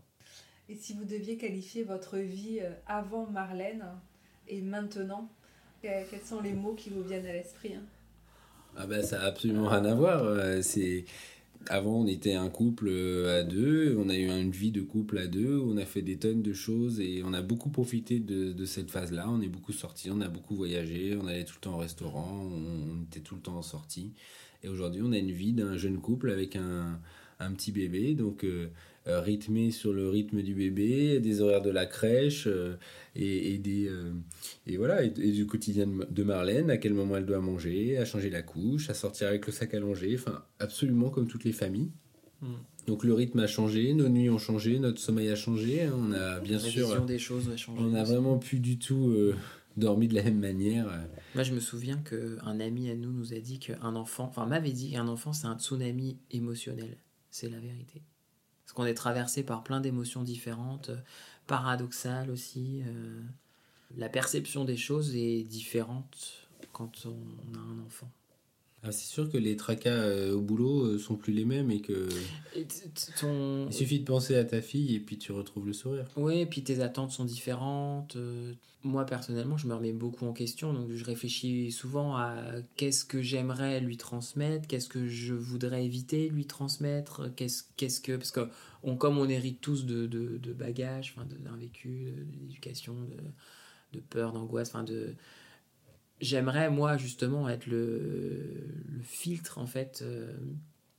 [0.74, 3.86] Et si vous deviez qualifier votre vie avant Marlène
[4.48, 5.30] et maintenant,
[5.84, 7.84] quels sont les mots qui vous viennent à l'esprit hein?
[8.76, 10.64] Ah ben, ça n'a absolument rien à voir.
[10.64, 11.06] C'est
[11.70, 15.18] avant, on était un couple euh, à deux, on a eu une vie de couple
[15.20, 18.66] à deux, on a fait des tonnes de choses et on a beaucoup profité de,
[18.66, 19.30] cette phase-là.
[19.30, 22.50] On est beaucoup sortis, on a beaucoup voyagé, on allait tout le temps au restaurant,
[22.52, 24.12] on, était tout le temps en sortie.
[24.64, 27.00] Et aujourd'hui, on a une vie d'un jeune couple avec un,
[27.56, 28.16] petit bébé.
[28.16, 28.68] Donc, euh, euh,
[29.06, 32.76] rythmé sur le rythme du bébé, des horaires de la crèche euh,
[33.16, 34.14] et, des, euh,
[34.66, 38.30] et voilà, et, du quotidien de Marlène, à quel moment elle doit manger, à changer
[38.30, 41.92] la couche, à sortir avec le sac allongé, enfin absolument comme toutes les familles.
[42.42, 42.56] Hmm.
[42.88, 45.84] Donc le rythme a changé, nos nuits ont changé, notre sommeil a changé.
[45.84, 45.94] Hein.
[45.96, 47.02] on a bien la sûr.
[47.06, 47.82] des choses a changé.
[47.82, 49.16] On n'a vraiment plus du tout
[49.78, 50.88] dormi de la même manière.
[51.36, 54.72] Moi, je me souviens qu'un ami à nous nous a dit qu'un enfant, enfin m'avait
[54.72, 56.98] dit qu'un enfant c'est un tsunami émotionnel.
[57.30, 58.04] C'est la vérité.
[58.74, 60.98] Parce qu'on est traversé par plein d'émotions différentes, euh,
[61.46, 62.82] paradoxales aussi.
[62.88, 63.22] Euh,
[63.98, 68.10] la perception des choses est différente quand on a un enfant.
[68.86, 71.80] Ah, c'est sûr que les tracas euh, au boulot euh, sont plus les mêmes et
[71.80, 72.10] que.
[72.54, 76.06] Il suffit de penser à ta fille et puis tu retrouves le sourire.
[76.18, 78.18] Oui, et puis tes attentes sont différentes.
[78.18, 78.54] Euh,
[78.84, 82.36] moi, personnellement, je me remets beaucoup en question, donc je réfléchis souvent à
[82.76, 88.18] qu'est-ce que j'aimerais lui transmettre, qu'est-ce que je voudrais éviter lui transmettre, qu'est-ce, qu'est-ce que.
[88.18, 88.50] Parce que
[88.84, 91.16] on, comme on hérite tous de, de, de bagages,
[91.46, 92.12] d'un vécu,
[92.42, 95.16] d'éducation, de, de peur, d'angoisse, enfin de
[96.22, 98.68] j'aimerais moi justement être le,
[99.04, 100.32] filtre en fait euh,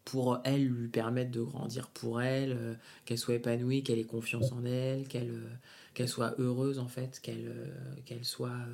[0.05, 2.75] pour elle lui permettre de grandir pour elle euh,
[3.07, 5.49] qu'elle soit épanouie qu'elle ait confiance en elle qu'elle euh,
[5.95, 7.51] qu'elle soit heureuse en fait qu'elle
[8.05, 8.67] qu'elle soit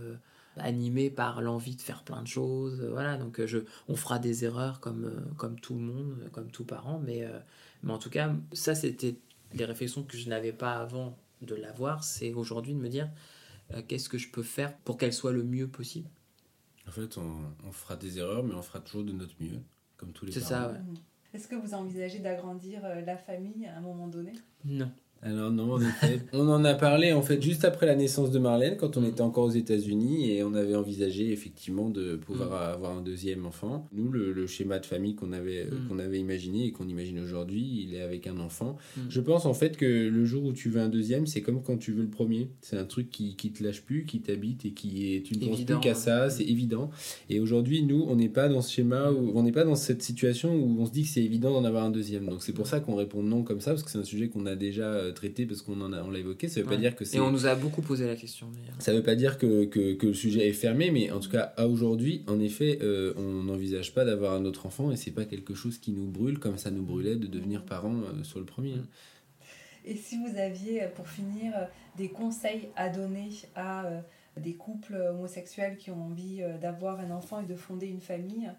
[0.56, 3.16] animée par l'envie de faire plein de choses voilà.
[3.16, 7.24] Donc je on fera des erreurs comme comme tout le monde comme tout parent mais
[7.84, 9.16] mais en tout cas ça c'était
[9.52, 13.08] les réflexions que je n'avais pas avant de l'avoir c'est aujourd'hui de me dire
[13.86, 16.08] qu'est-ce que je peux faire pour qu'elle soit le mieux possible
[16.88, 19.60] en fait, on, fera des erreurs, mais on fera toujours de notre mieux,
[19.96, 20.44] comme tous les parents.
[20.44, 20.78] C'est ça, ouais.
[21.32, 24.32] Est-ce que vous envisagez d'agrandir euh, la famille à un moment donné?
[24.64, 24.90] Non.
[25.22, 28.38] Alors non, en effet, on en a parlé en fait juste après la naissance de
[28.38, 32.74] Marlène, quand on était encore aux États-Unis et on avait envisagé effectivement de pouvoir mm.
[32.74, 33.86] avoir un deuxième enfant.
[33.92, 35.88] Nous, le, schéma de famille qu'on avait mm.
[35.88, 38.78] qu'on avait imaginé et qu'on imagine aujourd'hui, il est avec un enfant.
[38.96, 39.00] Mm.
[39.10, 41.76] Je pense en fait que le jour où tu veux un deuxième, c'est comme quand
[41.76, 42.50] tu veux le premier.
[42.62, 45.46] C'est un truc qui qui te lâche plus, qui t'habite et qui est tu ne
[45.46, 46.30] penses plus qu'à ça.
[46.30, 46.90] C'est évident.
[47.28, 50.02] Et aujourd'hui, nous, on n'est pas dans ce schéma où on n'est pas dans cette
[50.02, 52.26] situation où on se dit que c'est évident d'en avoir un deuxième.
[52.26, 54.46] Donc c'est pour ça qu'on répond non comme ça parce que c'est un sujet qu'on
[54.46, 56.48] a déjà euh, traité parce qu'on en a, on l'a évoqué.
[56.48, 57.16] Ça veut pas dire que c'est.
[57.16, 58.74] Et on nous a beaucoup posé la question d'ailleurs.
[58.78, 61.52] Ça veut pas dire que, que, que le sujet est fermé, mais en tout cas,
[61.56, 65.24] à aujourd'hui, en effet, euh, on n'envisage pas d'avoir un autre enfant et c'est pas
[65.24, 68.44] quelque chose qui nous brûle comme ça nous brûlait de devenir parents euh, sur le
[68.44, 68.74] premier.
[68.74, 68.86] hein.
[69.84, 71.52] Et si vous aviez, euh, pour finir,
[71.96, 74.00] des conseils à donner à euh,
[74.36, 78.50] des couples homosexuels qui ont envie euh, d'avoir un enfant et de fonder une famille,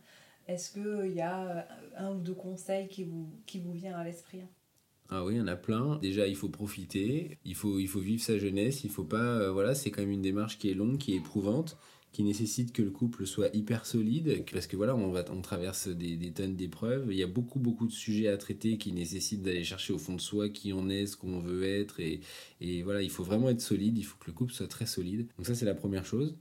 [0.47, 4.41] est-ce qu'il y a un ou deux conseils qui vous, qui vous vient à l'esprit?
[5.13, 5.97] Ah oui, il y en a plein.
[5.97, 9.17] Déjà, il faut profiter, il faut, il faut vivre sa jeunesse, il faut pas.
[9.41, 11.77] euh, voilà, c'est quand même une démarche qui est longue, qui est éprouvante,
[12.13, 15.89] qui nécessite que le couple soit hyper solide, parce que voilà, on, va, on traverse
[15.89, 17.07] des, tonnes d'épreuves.
[17.11, 20.15] Il y a beaucoup, beaucoup de sujets à traiter qui nécessitent d'aller chercher au fond
[20.15, 22.21] de soi qui on est, ce qu'on veut être, et,
[22.61, 25.27] et voilà, il faut vraiment être solide, il faut que le couple soit très solide.
[25.37, 26.37] Donc, ça, c'est la première chose.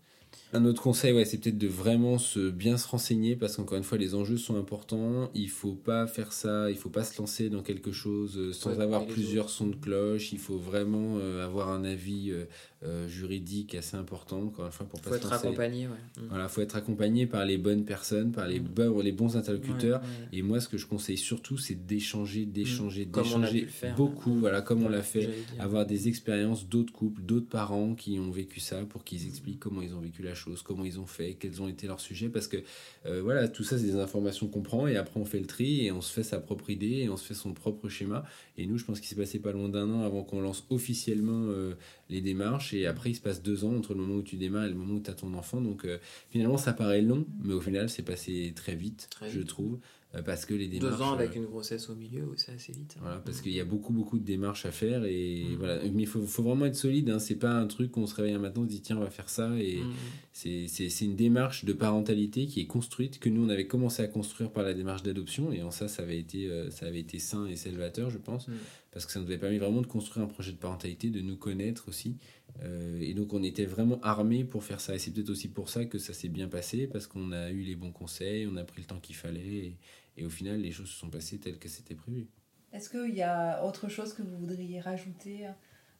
[0.52, 3.84] Un autre conseil, ouais, c'est peut-être de vraiment se bien se renseigner parce qu'encore une
[3.84, 5.30] fois, les enjeux sont importants.
[5.32, 8.70] Il faut pas faire ça, il faut pas se lancer dans quelque chose euh, sans
[8.70, 10.32] Ouais, avoir plusieurs sons de cloche.
[10.32, 12.46] Il faut vraiment euh, avoir un avis euh,
[12.82, 15.92] euh, juridique assez important, encore une fois, pour pas faut être accompagné, ouais.
[16.16, 16.26] Mm.
[16.30, 18.64] Voilà, faut être accompagné par les bonnes personnes, par les, Mm.
[18.68, 20.00] bons, les bons interlocuteurs.
[20.00, 20.38] Ouais, ouais.
[20.38, 23.94] Et moi, ce que je conseille surtout, c'est d'échanger, d'échanger, pu d'échanger faire.
[23.96, 24.30] beaucoup.
[24.34, 24.40] Mm.
[24.40, 25.28] Voilà, comme on l'a fait
[25.58, 29.82] avoir des expériences d'autres couples, d'autres parents qui ont vécu ça pour qu'ils expliquent comment
[29.82, 32.30] ils ont vécu la chose, comment ils ont fait, quels ont été leurs sujets.
[32.30, 32.56] Parce que
[33.04, 35.84] euh, voilà, tout ça, c'est des informations qu'on prend et après on fait le tri
[35.84, 38.24] et on se fait sa propre idée et on se fait son propre schéma.
[38.56, 41.44] Et nous, je pense qu'il s'est passé pas loin d'un an avant qu'on lance officiellement
[41.48, 41.74] euh,
[42.10, 44.64] les démarches et après il se passe deux ans entre le moment où tu démarres
[44.64, 45.60] et le moment où tu as ton enfant.
[45.60, 45.98] Donc euh,
[46.30, 49.78] finalement, ça paraît long, mais au final, c'est passé très vite, Très je trouve,
[50.14, 50.96] euh, parce que les démarches.
[50.98, 52.96] Deux ans avec euh, une grossesse au milieu, c'est assez vite.
[53.00, 55.56] voilà, parce qu'il y a beaucoup, beaucoup de démarches à faire et Mm.
[55.58, 55.78] voilà.
[55.92, 57.08] Mais il faut, faut vraiment être solide.
[57.10, 57.18] Hein.
[57.20, 59.10] C'est pas un truc qu'on se réveille un matin, on se dit tiens, on va
[59.10, 59.54] faire ça.
[59.58, 59.92] Et Mm.
[60.32, 64.50] c'est, une démarche de parentalité qui est construite, que nous on avait commencé à construire
[64.50, 65.52] par la démarche d'adoption.
[65.52, 68.48] Et en ça, ça avait été, euh, ça avait été sain et salvateur, je pense,
[68.48, 68.52] Mm.
[68.90, 71.36] Parce que ça nous avait permis vraiment de construire un projet de parentalité, de nous
[71.36, 72.18] connaître aussi.
[72.62, 74.94] Euh, et donc on était vraiment armés pour faire ça.
[74.94, 77.62] Et c'est peut-être aussi pour ça que ça s'est bien passé, parce qu'on a eu
[77.62, 79.40] les bons conseils, on a pris le temps qu'il fallait.
[79.40, 79.76] Et,
[80.16, 82.26] et au final, les choses se sont passées telles que c'était prévu.
[82.72, 85.46] Est-ce qu'il y a autre chose que vous voudriez rajouter,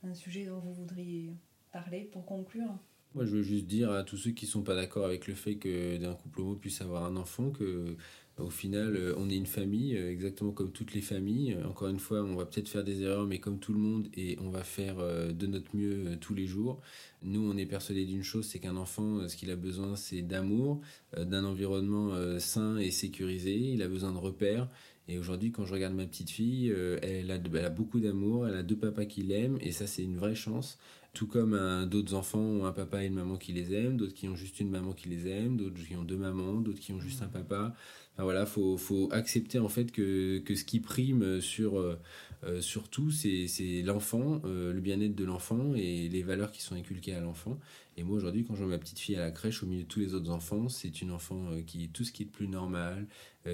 [0.03, 1.33] un sujet dont vous voudriez
[1.73, 2.79] parler pour conclure?
[3.15, 5.57] Moi, je veux juste dire à tous ceux qui sont pas d'accord avec le fait
[5.57, 7.97] que d'un couple homo puisse avoir un enfant que
[8.43, 11.55] au final, euh, on est une famille, euh, exactement comme toutes les familles.
[11.55, 14.09] Euh, Encore une fois, on va peut-être faire des erreurs, mais comme tout le monde,
[14.15, 16.81] et on va faire de notre mieux tous les jours.
[17.23, 20.81] Nous, on est persuadés d'une chose, c'est qu'un enfant, ce qu'il a besoin, c'est d'amour,
[21.17, 23.57] d'un environnement sain et sécurisé.
[23.57, 24.69] Il a besoin de repères.
[25.09, 28.77] Et aujourd'hui, quand je regarde ma petite fille, elle, a, beaucoup d'amour, elle a deux
[28.77, 30.79] papas qui l'aiment, et ça, c'est une vraie chance.
[31.13, 31.59] Tout comme
[31.91, 34.61] d'autres enfants ont un papa et une maman qui les aiment, d'autres qui ont juste
[34.61, 37.29] une maman qui les aime, d'autres qui ont deux mamans, d'autres qui ont juste un
[37.29, 37.75] papa.
[38.21, 41.99] Enfin voilà, faut, faut accepter en fait que, ce qui prime sur, euh,
[42.45, 42.61] euh,
[42.91, 43.47] tout, c'est
[43.83, 47.59] l'enfant, euh, le bien-être de l'enfant et les valeurs qui sont inculquées à l'enfant.
[47.97, 49.89] Et moi aujourd'hui, quand je vois ma petite fille à la crèche au milieu de
[49.89, 53.07] tous les autres enfants, c'est une enfant qui tout ce qui est plus normal,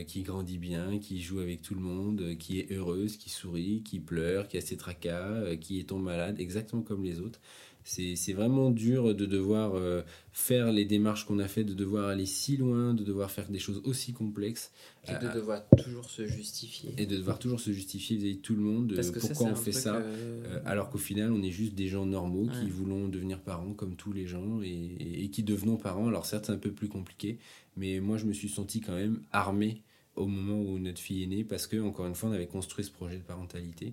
[0.09, 4.01] qui grandit bien, qui joue avec tout le monde, qui est heureuse, qui sourit, qui
[4.01, 7.41] pleure, qui a ses tracas, qui est tombe malade, exactement comme les autres.
[7.89, 12.09] C'est c'est vraiment dur de devoir euh, faire les démarches qu'on a fait, de devoir
[12.09, 14.73] aller si loin, de devoir faire des choses aussi complexes
[15.09, 16.93] Et de euh, devoir toujours se justifier.
[16.99, 19.29] et de devoir toujours se justifier vis-à-vis de tout le monde de Parce que ça,
[19.29, 19.97] pourquoi on fait ça.
[19.97, 23.73] euh, Euh, alors qu'au final, on est juste des gens normaux qui voulons devenir parents
[23.73, 26.09] comme tous les gens et, et- et qui devenons parents.
[26.09, 27.39] Alors certes, c'est un peu plus compliqué,
[27.77, 29.83] mais moi, je me suis senti quand même armé
[30.17, 32.85] au moment où notre fille est née parce que, encore une fois, on avait construit
[32.85, 33.93] ce projet de parentalité.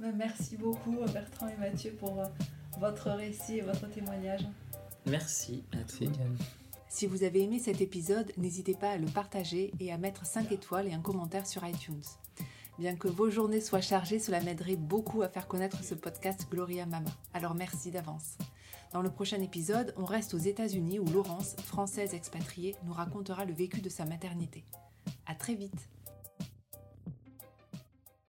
[0.00, 2.24] Ben, Merci beaucoup Bertrand et Mathieu pour euh,
[2.78, 4.46] votre récit et votre témoignage.
[5.06, 6.06] Merci à Merci.
[6.06, 6.24] toi.
[6.88, 10.50] Si vous avez aimé cet épisode, n'hésitez pas à le partager et à mettre 5
[10.52, 12.02] étoiles et un commentaire sur iTunes.
[12.78, 16.86] Bien que vos journées soient chargées, cela m'aiderait beaucoup à faire connaître ce podcast Gloria
[16.86, 17.10] Mama.
[17.34, 18.38] Alors merci d'avance.
[18.92, 23.52] Dans le prochain épisode, on reste aux États-Unis où Laurence, française expatriée, nous racontera le
[23.52, 24.64] vécu de sa maternité.
[25.26, 25.88] À très vite.